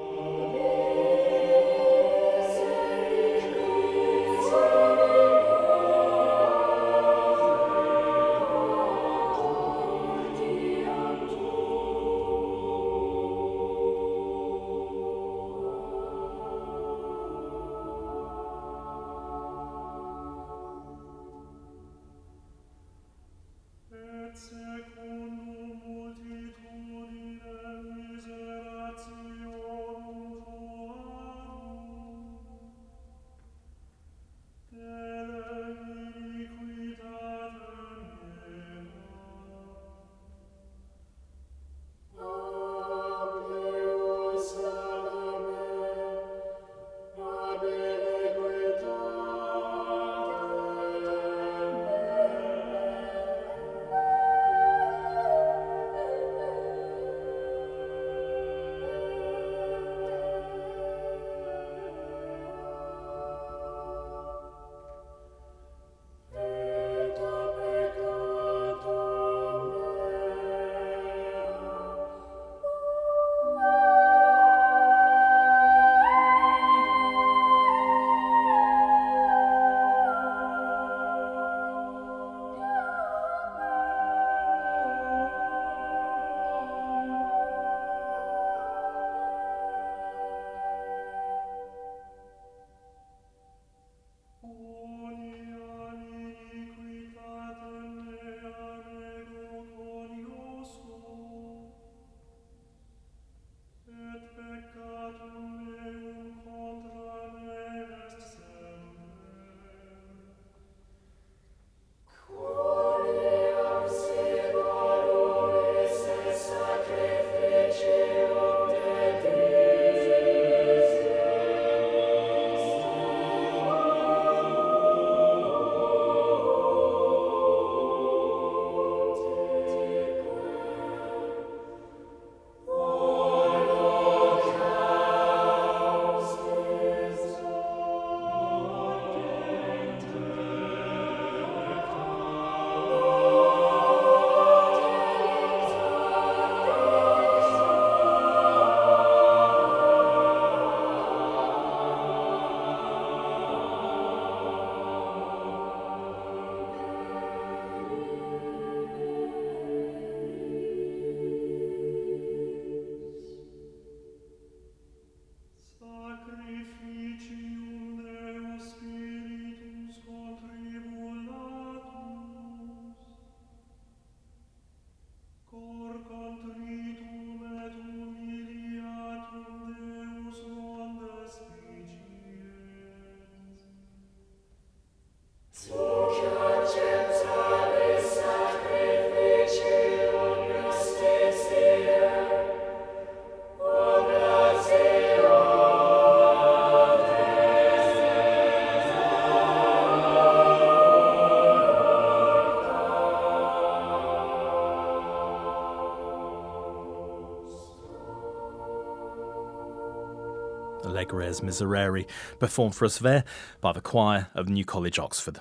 [211.43, 212.07] Miserere,
[212.39, 213.25] performed for us there
[213.61, 215.41] by the choir of New College, Oxford.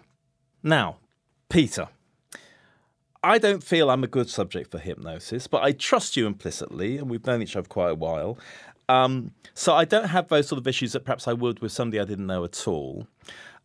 [0.62, 0.98] Now,
[1.50, 1.90] Peter,
[3.24, 7.10] I don't feel I'm a good subject for hypnosis, but I trust you implicitly, and
[7.10, 8.38] we've known each other quite a while.
[8.90, 12.02] Um, so I don't have those sort of issues that perhaps I would with somebody
[12.02, 13.08] I didn't know at all.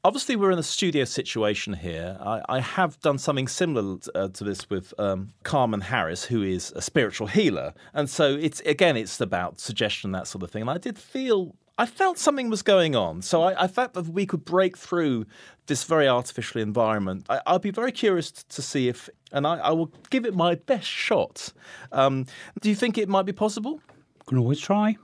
[0.04, 2.16] Obviously, we're in a studio situation here.
[2.20, 6.72] I, I have done something similar uh, to this with um, Carmen Harris, who is
[6.76, 10.62] a spiritual healer, and so it's again, it's about suggestion, that sort of thing.
[10.62, 14.09] And I did feel, I felt something was going on, so I, I felt that
[14.09, 15.26] we could break through
[15.66, 17.24] this very artificial environment.
[17.29, 20.57] I, I'll be very curious to see if, and I, I will give it my
[20.57, 21.53] best shot.
[21.93, 22.26] Um,
[22.61, 23.81] do you think it might be possible?
[24.26, 24.97] Can always try.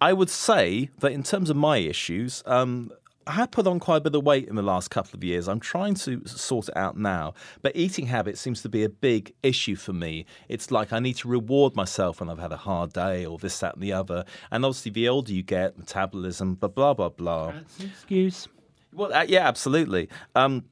[0.00, 2.90] I would say that in terms of my issues, um,
[3.26, 5.48] I have put on quite a bit of weight in the last couple of years.
[5.48, 7.34] I'm trying to sort it out now.
[7.62, 10.26] But eating habits seems to be a big issue for me.
[10.48, 13.58] It's like I need to reward myself when I've had a hard day or this,
[13.60, 14.24] that, and the other.
[14.50, 17.52] And obviously, the older you get, metabolism, blah, blah, blah, blah.
[17.52, 18.48] That's an excuse.
[18.92, 20.08] Well, uh, yeah, absolutely.
[20.34, 20.64] Um,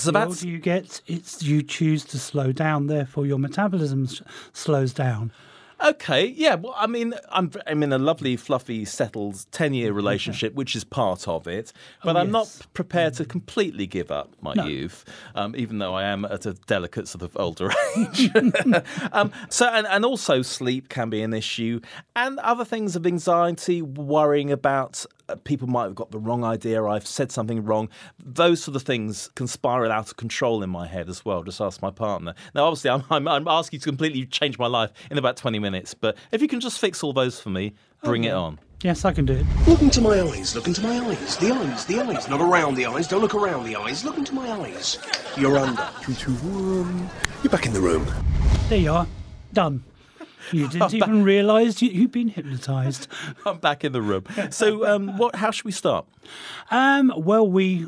[0.00, 0.42] so the that's.
[0.42, 2.88] older you get, it's you choose to slow down.
[2.88, 4.22] Therefore, your metabolism s-
[4.52, 5.32] slows down.
[5.84, 6.54] Okay, yeah.
[6.54, 11.26] Well, I mean, I'm I'm in a lovely, fluffy, settled ten-year relationship, which is part
[11.26, 11.72] of it.
[12.04, 12.62] But Oh, I'm not yes.
[12.74, 14.64] prepared to completely give up my No.
[14.66, 15.04] youth,
[15.34, 18.30] um, even though I am at a delicate sort of older age.
[19.12, 21.80] um, so, and, and also sleep can be an issue,
[22.14, 26.84] and other things of anxiety, worrying about Uh, people might have got the wrong idea,
[26.84, 27.88] I've said something wrong.
[28.18, 31.42] Those sort of things can spiral out of control in my head as well.
[31.42, 32.34] Just ask my partner.
[32.54, 35.58] Now, obviously, I'm, I'm, I'm asking you to completely change my life in about 20
[35.58, 38.58] minutes, but if you can just fix all those for me, bring it on.
[38.82, 39.46] Yes, I can do it.
[39.68, 41.36] Look into my eyes, look into my eyes.
[41.36, 42.28] The eyes, the eyes.
[42.28, 44.04] Not around the eyes, don't look around the eyes.
[44.04, 44.98] Look into my eyes.
[45.36, 45.82] You're under.
[46.00, 47.08] Three, two, one.
[47.44, 48.04] You're back in the room.
[48.68, 49.06] There you are.
[49.52, 49.84] Done.
[50.52, 53.08] You didn't even realise you, you'd been hypnotised.
[53.46, 54.24] I'm back in the room.
[54.50, 55.36] So, um, what?
[55.36, 56.06] How should we start?
[56.70, 57.86] Um, well, we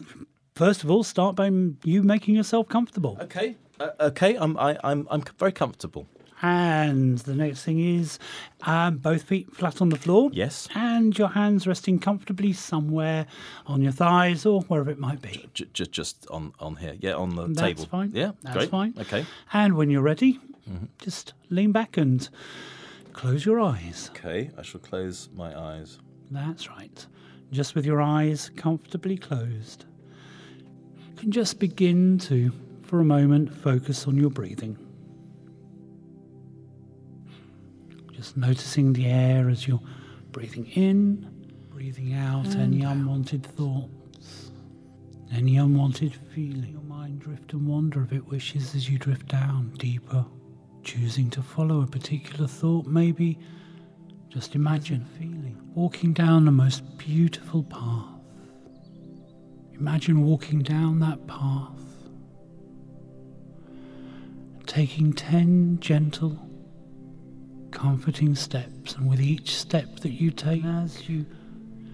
[0.55, 1.51] first of all start by
[1.85, 3.57] you making yourself comfortable, Okay.
[3.81, 4.37] Uh, okay.
[4.37, 6.07] I'm I, I'm I'm very comfortable.
[6.43, 8.19] and the next thing is
[8.63, 10.31] um, both feet flat on the floor.
[10.33, 10.69] Yes.
[10.75, 13.27] and your hands resting comfortably somewhere
[13.67, 15.49] on your thighs or wherever it might be.
[15.55, 16.95] Just just on on here.
[17.01, 17.87] Yeah, on the That's table.
[17.87, 18.11] fine.
[18.15, 18.33] Yeah.
[18.43, 18.71] that's great.
[18.71, 18.95] fine.
[19.01, 19.27] Okay.
[19.53, 20.39] And when you're ready,
[20.99, 22.29] just lean back and
[23.13, 24.11] close your eyes.
[24.11, 24.51] Okay.
[24.59, 25.99] I shall close my eyes.
[26.31, 27.07] That's right.
[27.53, 29.85] Just with your eyes comfortably closed.
[31.11, 32.53] You can just begin to,
[32.83, 34.77] for a moment, focus on your breathing.
[38.13, 39.83] Just noticing the air as you're
[40.33, 41.29] breathing in,
[41.71, 44.51] breathing out any unwanted thoughts,
[45.33, 46.73] any unwanted feeling.
[46.73, 50.25] Your mind drift and wander if it wishes as you drift down deeper,
[50.85, 53.39] choosing to follow a particular thought, maybe
[54.29, 58.07] just imagine feeling walking down the most beautiful path.
[59.75, 61.71] Imagine walking down that path,
[64.67, 66.39] taking 10 gentle,
[67.73, 71.27] comforting steps, and with each step that you take, as you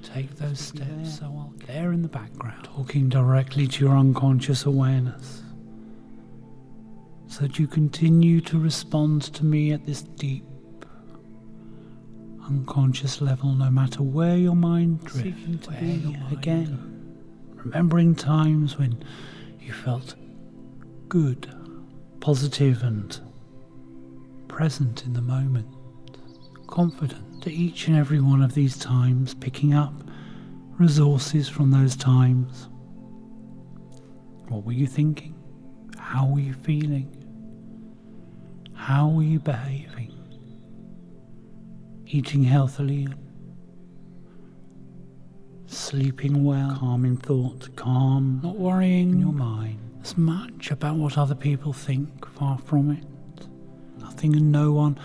[0.03, 5.43] take those steps, so I'll there in the background, talking directly to your unconscious awareness,
[7.31, 10.45] so that you continue to respond to me at this deep,
[12.45, 15.69] unconscious level, no matter where your mind drifts.
[15.69, 17.17] Where your mind again,
[17.55, 19.05] remembering times when
[19.61, 20.17] you felt
[21.09, 21.49] good,
[22.19, 23.21] positive, and
[24.49, 25.69] present in the moment,
[26.67, 29.95] confident that each and every one of these times, picking up
[30.79, 32.69] resources from those times.
[34.49, 35.37] What were you thinking?
[35.97, 37.19] How were you feeling?
[38.81, 40.11] How are you behaving?
[42.07, 43.09] Eating healthily,
[45.67, 51.35] sleeping well, calm in thought, calm, not worrying your mind as much about what other
[51.35, 53.05] people think, far from it.
[54.01, 54.99] Nothing and no one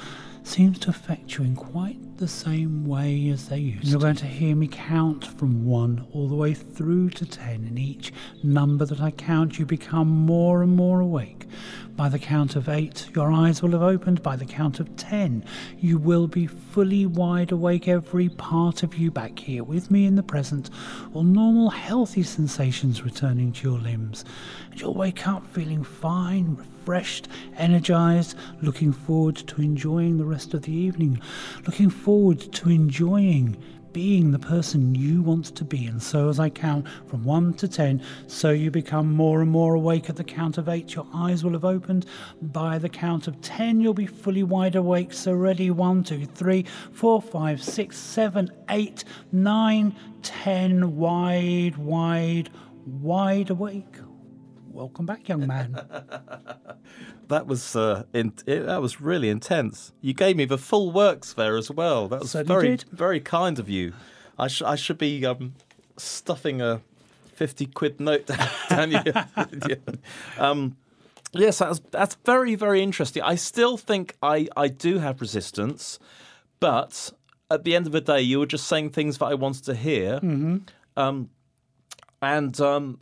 [0.44, 4.26] seems to affect you in quite the same way as they used You're going to
[4.26, 8.14] hear me count from one all the way through to ten, and each
[8.44, 11.46] number that I count, you become more and more awake.
[11.96, 14.24] By the count of eight, your eyes will have opened.
[14.24, 15.44] By the count of ten,
[15.80, 20.16] you will be fully wide awake, every part of you back here with me in
[20.16, 20.70] the present,
[21.14, 24.24] all normal, healthy sensations returning to your limbs.
[24.72, 27.28] And you'll wake up feeling fine, refreshed,
[27.58, 31.20] energized, looking forward to enjoying the rest of the evening,
[31.66, 33.58] looking forward to enjoying
[33.92, 35.88] being the person you want to be.
[35.88, 39.74] And so, as I count from one to ten, so you become more and more
[39.74, 40.94] awake at the count of eight.
[40.94, 42.06] Your eyes will have opened.
[42.40, 45.12] By the count of ten, you'll be fully wide awake.
[45.12, 52.52] So, ready one, two, three, four, five, six, seven, eight, nine, ten, wide, wide,
[52.86, 53.96] wide awake.
[54.76, 55.80] Welcome back, young man.
[57.28, 59.92] That was uh, in, it, that was really intense.
[60.00, 62.08] You gave me the full works there as well.
[62.08, 62.86] That was Certainly very did.
[62.92, 63.94] very kind of you.
[64.38, 65.56] I sh- I should be um,
[65.98, 66.82] stuffing a
[67.34, 68.28] fifty quid note
[68.70, 69.04] down your.
[70.38, 70.78] um,
[71.34, 73.24] yes, that's that's very very interesting.
[73.24, 75.98] I still think I I do have resistance,
[76.60, 77.12] but
[77.50, 79.74] at the end of the day, you were just saying things that I wanted to
[79.74, 80.20] hear.
[80.20, 80.58] hmm
[80.96, 81.32] Um,
[82.22, 83.00] and um,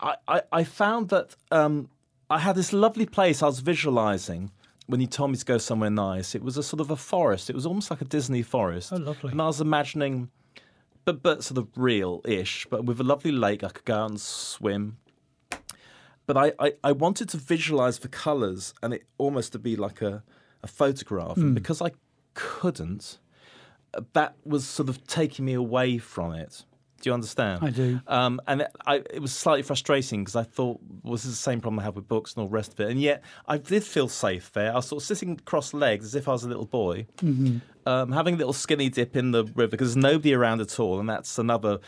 [0.00, 1.88] I, I, I found that um,
[2.30, 4.50] I had this lovely place I was visualizing
[4.86, 6.34] when you told me to go somewhere nice.
[6.34, 7.50] It was a sort of a forest.
[7.50, 8.92] It was almost like a Disney forest.
[8.92, 9.32] Oh, lovely.
[9.32, 10.30] And I was imagining,
[11.04, 13.62] but but sort of real-ish, but with a lovely lake.
[13.64, 14.96] I could go out and swim.
[16.26, 20.02] But I, I, I wanted to visualize the colours and it almost to be like
[20.02, 20.22] a,
[20.62, 21.36] a photograph.
[21.38, 21.54] And Mm.
[21.54, 21.92] because I
[22.34, 23.18] couldn't,
[24.12, 26.64] that was sort of taking me away from it.
[27.00, 27.60] Do you understand?
[27.62, 28.00] I do.
[28.08, 31.36] Um, and it, I, it was slightly frustrating because I thought, well, this is the
[31.36, 32.90] same problem I have with books and all the rest of it.
[32.90, 34.72] And yet, I did feel safe there.
[34.72, 37.60] I was sort of sitting cross legged as if I was a little boy, Mhm.
[37.86, 40.98] um, having a little skinny dip in the river because there's nobody around at all.
[40.98, 41.78] And that's another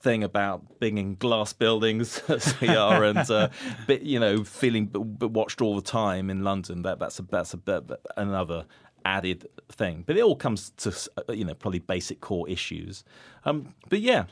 [0.00, 3.48] thing about being in glass buildings as we are and uh,
[3.86, 7.22] but, you know feeling b- b- watched all the time in London that that's a
[7.22, 7.84] that's a bit
[8.18, 8.66] another
[9.06, 10.94] added thing but it all comes to
[11.26, 13.02] uh, you know probably basic core issues
[13.46, 14.24] um, but yeah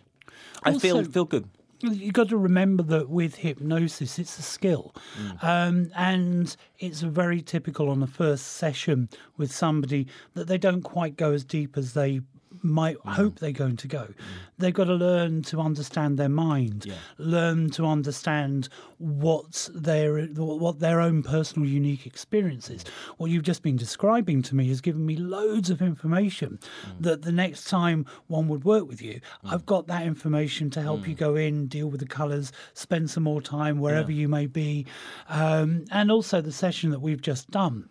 [0.63, 1.49] I feel Also- feel good
[1.83, 4.95] You've got to remember that with hypnosis, it's a skill.
[5.43, 11.17] Um, and it's very typical on the first session with somebody that they don't quite
[11.19, 12.23] go as deep as they
[12.67, 13.13] might mm.
[13.13, 14.05] hope they're going to go.
[14.05, 14.15] Mm.
[14.59, 16.87] They've got to learn to understand their mind,
[17.19, 22.85] learn to understand what their what their own personal unique experience is.
[22.85, 22.89] Mm.
[23.19, 26.59] What you've just been describing to me has given me loads of information
[27.01, 31.07] that the next time one would work with you, I've got that information to help
[31.07, 34.87] you go in, deal with the colours, spend some more time wherever you may be,
[35.29, 37.89] um, and also the session that we've just done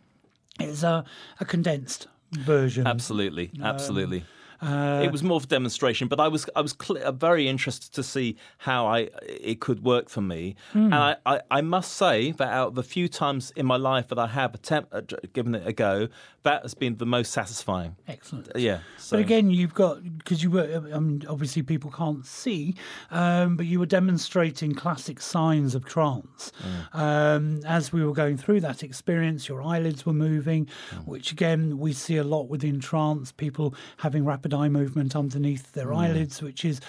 [0.60, 1.06] is a,
[1.40, 2.88] a condensed version.
[2.88, 4.24] Absolutely, um, absolutely.
[4.66, 7.48] Uh, it was more of a demonstration, but I was I was cl- uh, very
[7.48, 10.86] interested to see how I it could work for me, Hmm.
[10.86, 14.08] and I, I, I must say that out of the few times in my life
[14.10, 15.02] that I have attempt, uh,
[15.34, 16.08] given it a go,
[16.44, 17.96] that has been the most satisfying.
[18.08, 18.50] Excellent.
[18.56, 18.80] Yeah.
[18.98, 19.18] So.
[19.18, 20.90] But again, you've got because you were.
[20.94, 22.76] I mean, obviously people can't see,
[23.12, 26.52] um, but you were demonstrating classic signs of trance
[26.94, 29.48] um, as we were going through that experience.
[29.48, 30.68] Your eyelids were moving,
[31.06, 33.32] which again we see a lot within trance.
[33.32, 35.98] People having rapid eye movement underneath their Mm.
[35.98, 36.82] eyelids, which is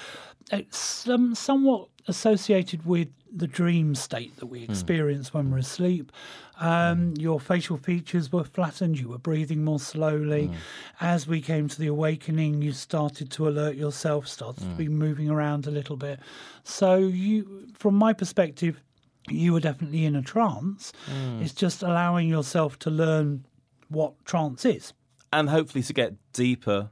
[0.53, 6.13] uh, some, somewhat associated with the dream state that we experience when we're asleep.
[6.61, 10.51] Um, your facial features were flattened, you were breathing more slowly.
[11.01, 15.29] As we came to the awakening, you started to alert yourself, started to be moving
[15.29, 16.21] around a little bit.
[16.63, 18.81] So, you, from my perspective,
[19.29, 20.93] you were definitely in a trance.
[21.13, 21.43] Mm.
[21.43, 23.45] It's just allowing yourself to learn
[23.89, 24.93] what trance is.
[25.33, 26.89] and hopefully to get deeper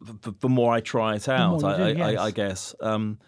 [0.00, 1.64] the, the more I try it out.
[1.64, 2.18] I, do, I, yes.
[2.18, 2.74] I, I guess.
[2.80, 3.18] Um,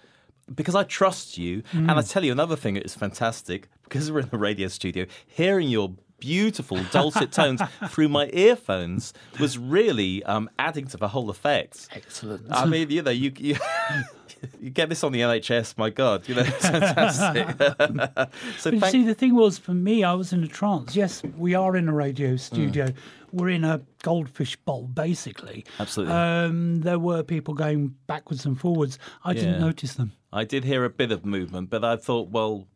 [0.55, 1.91] because I trust you, Mm.
[1.91, 3.69] and I tell you another thing that is fantastic.
[3.85, 9.57] Because we're in the radio studio, hearing your beautiful dulcet tones through my earphones was
[9.57, 11.89] really um, adding to the whole effect.
[11.93, 12.47] Excellent.
[12.51, 13.57] I mean, you know, you you,
[14.61, 15.77] you get this on the NHS.
[15.79, 17.49] My God, you know, it's fantastic.
[18.59, 20.95] so But you thank, see, the thing was for me, I was in a trance.
[20.97, 22.87] Yes, we are in a radio studio.
[23.33, 25.65] We're in a goldfish bowl, basically.
[25.79, 26.15] Absolutely.
[26.15, 28.99] Um, there were people going backwards and forwards.
[29.25, 29.41] I Yeah.
[29.43, 30.13] didn't notice them.
[30.33, 32.67] I did hear a bit of movement, but I thought, well,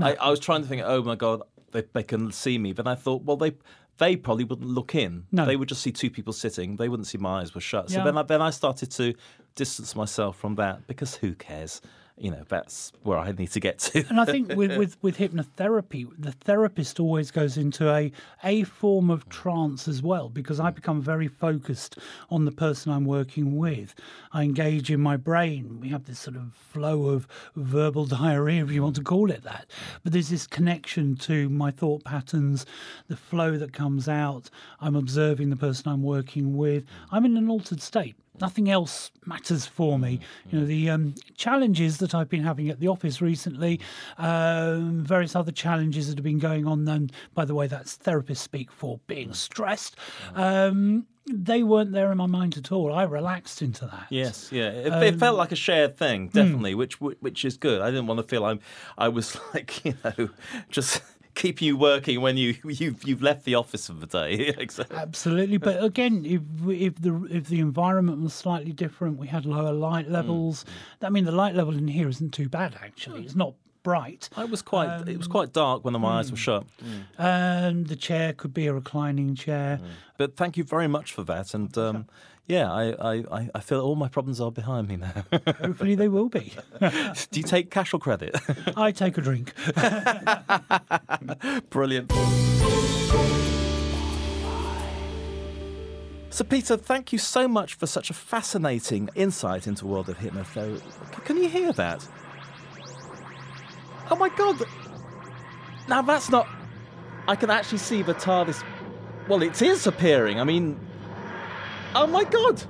[0.00, 1.42] I, I was trying to think, oh my god,
[1.72, 2.72] they, they can see me.
[2.72, 3.52] But I thought, well, they
[3.98, 5.26] they probably wouldn't look in.
[5.32, 5.44] No.
[5.44, 6.76] They would just see two people sitting.
[6.76, 7.90] They wouldn't see my eyes were shut.
[7.90, 8.04] So Yeah.
[8.04, 9.14] then, I, then I started to
[9.54, 11.80] distance myself from that because who cares?
[12.18, 14.04] You know, that's where I need to get to.
[14.10, 18.12] And I think with, with, with hypnotherapy, the therapist always goes into a
[18.44, 21.98] a form of trance as well because I become very focused
[22.30, 23.94] on the person I'm working with.
[24.32, 25.80] I engage in my brain.
[25.80, 27.26] We have this sort of flow of
[27.56, 29.66] verbal diarrhea, if you want to call it that.
[30.04, 32.66] But there's this connection to my thought patterns,
[33.08, 34.50] the flow that comes out.
[34.80, 36.84] I'm observing the person I'm working with.
[37.10, 40.20] I'm in an altered state nothing else matters for me.
[40.50, 43.80] You know, the um, challenges that I've been having at the office recently,
[44.18, 48.38] um, various other challenges that have been going on, and by the way, that's therapists
[48.38, 49.96] speak for being stressed.
[50.34, 52.92] Um, they weren't there in my mind at all.
[52.92, 54.06] I relaxed into that.
[54.10, 54.70] Yes, yeah.
[54.70, 56.32] It, Um, it felt like a shared thing, hmm.
[56.32, 57.80] definitely, which which is good.
[57.80, 58.60] I didn't want to feel I'm
[58.98, 60.30] I was like you know
[60.70, 61.00] just
[61.34, 64.54] keeping you working when you you've you've left the office for the day.
[64.62, 64.96] Exactly.
[64.96, 69.72] Absolutely, but again, if if the if the environment was slightly different, we had lower
[69.72, 70.12] light mm.
[70.12, 70.64] levels.
[71.00, 73.20] I mean, the light level in here isn't too bad actually.
[73.20, 73.26] Hmm.
[73.26, 74.28] It's not bright.
[74.36, 75.08] It was quite.
[75.08, 76.42] it was quite dark when my eyes were hmm.
[76.42, 76.66] shut.
[76.84, 77.04] Mm.
[77.18, 79.80] And the chair could be a reclining chair.
[79.82, 79.88] Mm.
[80.18, 81.54] But thank you very much for that.
[81.54, 82.06] And um,
[82.48, 85.24] yeah, I, I, I- feel all my problems are behind me now.
[85.60, 86.52] Hopefully, they will be.
[86.80, 88.36] Do you take cash or credit?
[88.76, 89.52] I take a drink.
[91.70, 92.12] Brilliant.
[96.30, 100.18] So, Peter, thank you so much for such a fascinating insight into the world of
[100.18, 100.80] hypnotherapy.
[101.24, 102.06] Can you hear that?
[104.10, 104.62] Oh my God!
[105.88, 106.48] Now that's not.
[107.28, 108.64] I can actually see the TARDIS.
[109.28, 110.40] Well, it is appearing.
[110.40, 110.78] I mean.
[111.94, 112.62] Oh my God!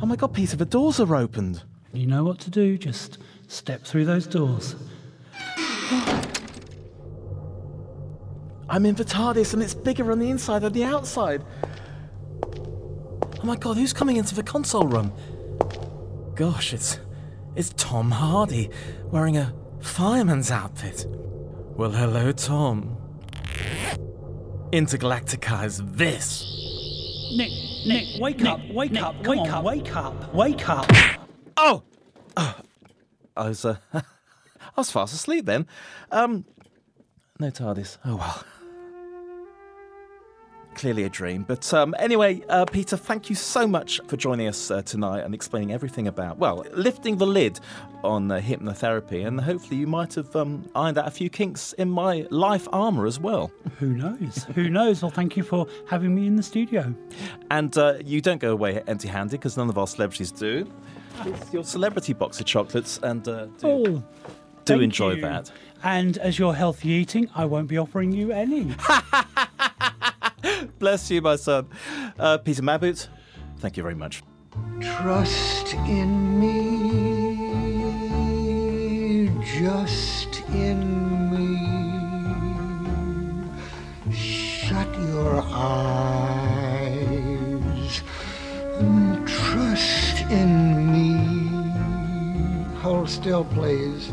[0.00, 1.62] Oh my God, Peter, the doors are opened.
[1.92, 2.78] You know what to do.
[2.78, 4.74] Just step through those doors.
[8.68, 11.44] I'm in the TARDIS and it's bigger on the inside than the outside.
[12.44, 15.12] Oh my god, who's coming into the console room?
[16.34, 16.98] Gosh, it's
[17.54, 18.70] it's Tom Hardy
[19.10, 21.04] wearing a fireman's outfit.
[21.76, 22.96] Well, hello, Tom.
[24.72, 26.46] Intergalactica is this.
[27.36, 27.52] Nick,
[27.86, 30.86] Nick, wake up, wake up, wake up, wake up, wake up.
[31.58, 31.82] Oh!
[32.38, 32.56] Oh,
[33.36, 34.02] I was uh, I
[34.74, 35.66] was fast asleep then.
[36.10, 36.46] Um,
[37.38, 37.98] no TARDIS.
[38.06, 38.44] Oh well.
[40.74, 41.44] Clearly a dream.
[41.46, 45.34] But um, anyway, uh, Peter, thank you so much for joining us uh, tonight and
[45.34, 47.60] explaining everything about, well, lifting the lid
[48.02, 49.26] on uh, hypnotherapy.
[49.26, 53.06] And hopefully you might have um, ironed out a few kinks in my life armour
[53.06, 53.52] as well.
[53.78, 54.44] Who knows?
[54.54, 55.02] Who knows?
[55.02, 56.94] Well, thank you for having me in the studio.
[57.50, 60.66] And uh, you don't go away empty handed because none of our celebrities do.
[61.26, 64.02] It's your celebrity box of chocolates, and uh, do, Oh,
[64.64, 65.20] do enjoy you.
[65.20, 65.52] that.
[65.84, 68.74] And as you're healthy eating, I won't be offering you any.
[70.82, 71.68] Bless you, my son.
[72.18, 73.06] Uh, Peter Mabbutt,
[73.58, 74.20] thank you very much.
[74.80, 76.50] Trust in me,
[79.60, 81.56] just in me.
[84.12, 86.82] Shut your eyes
[88.80, 91.14] and trust in me.
[92.80, 94.10] Hold still, please.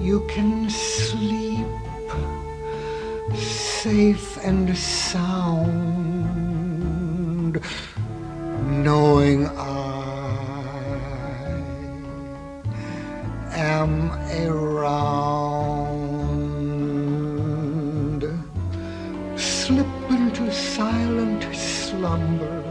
[0.00, 0.68] You can
[3.84, 5.60] safe and sound,
[8.82, 9.60] knowing I
[13.52, 14.10] am
[14.40, 15.44] around.
[19.36, 22.62] Slip into silent slumber,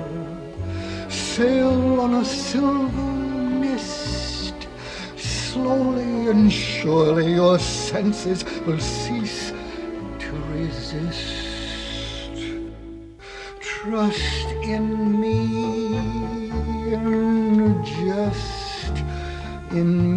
[1.10, 3.12] sail on a silver
[3.62, 4.68] mist.
[5.16, 9.13] Slowly and surely your senses will cease
[13.94, 15.94] Trust in me,
[16.96, 18.90] and just
[19.70, 20.13] in me.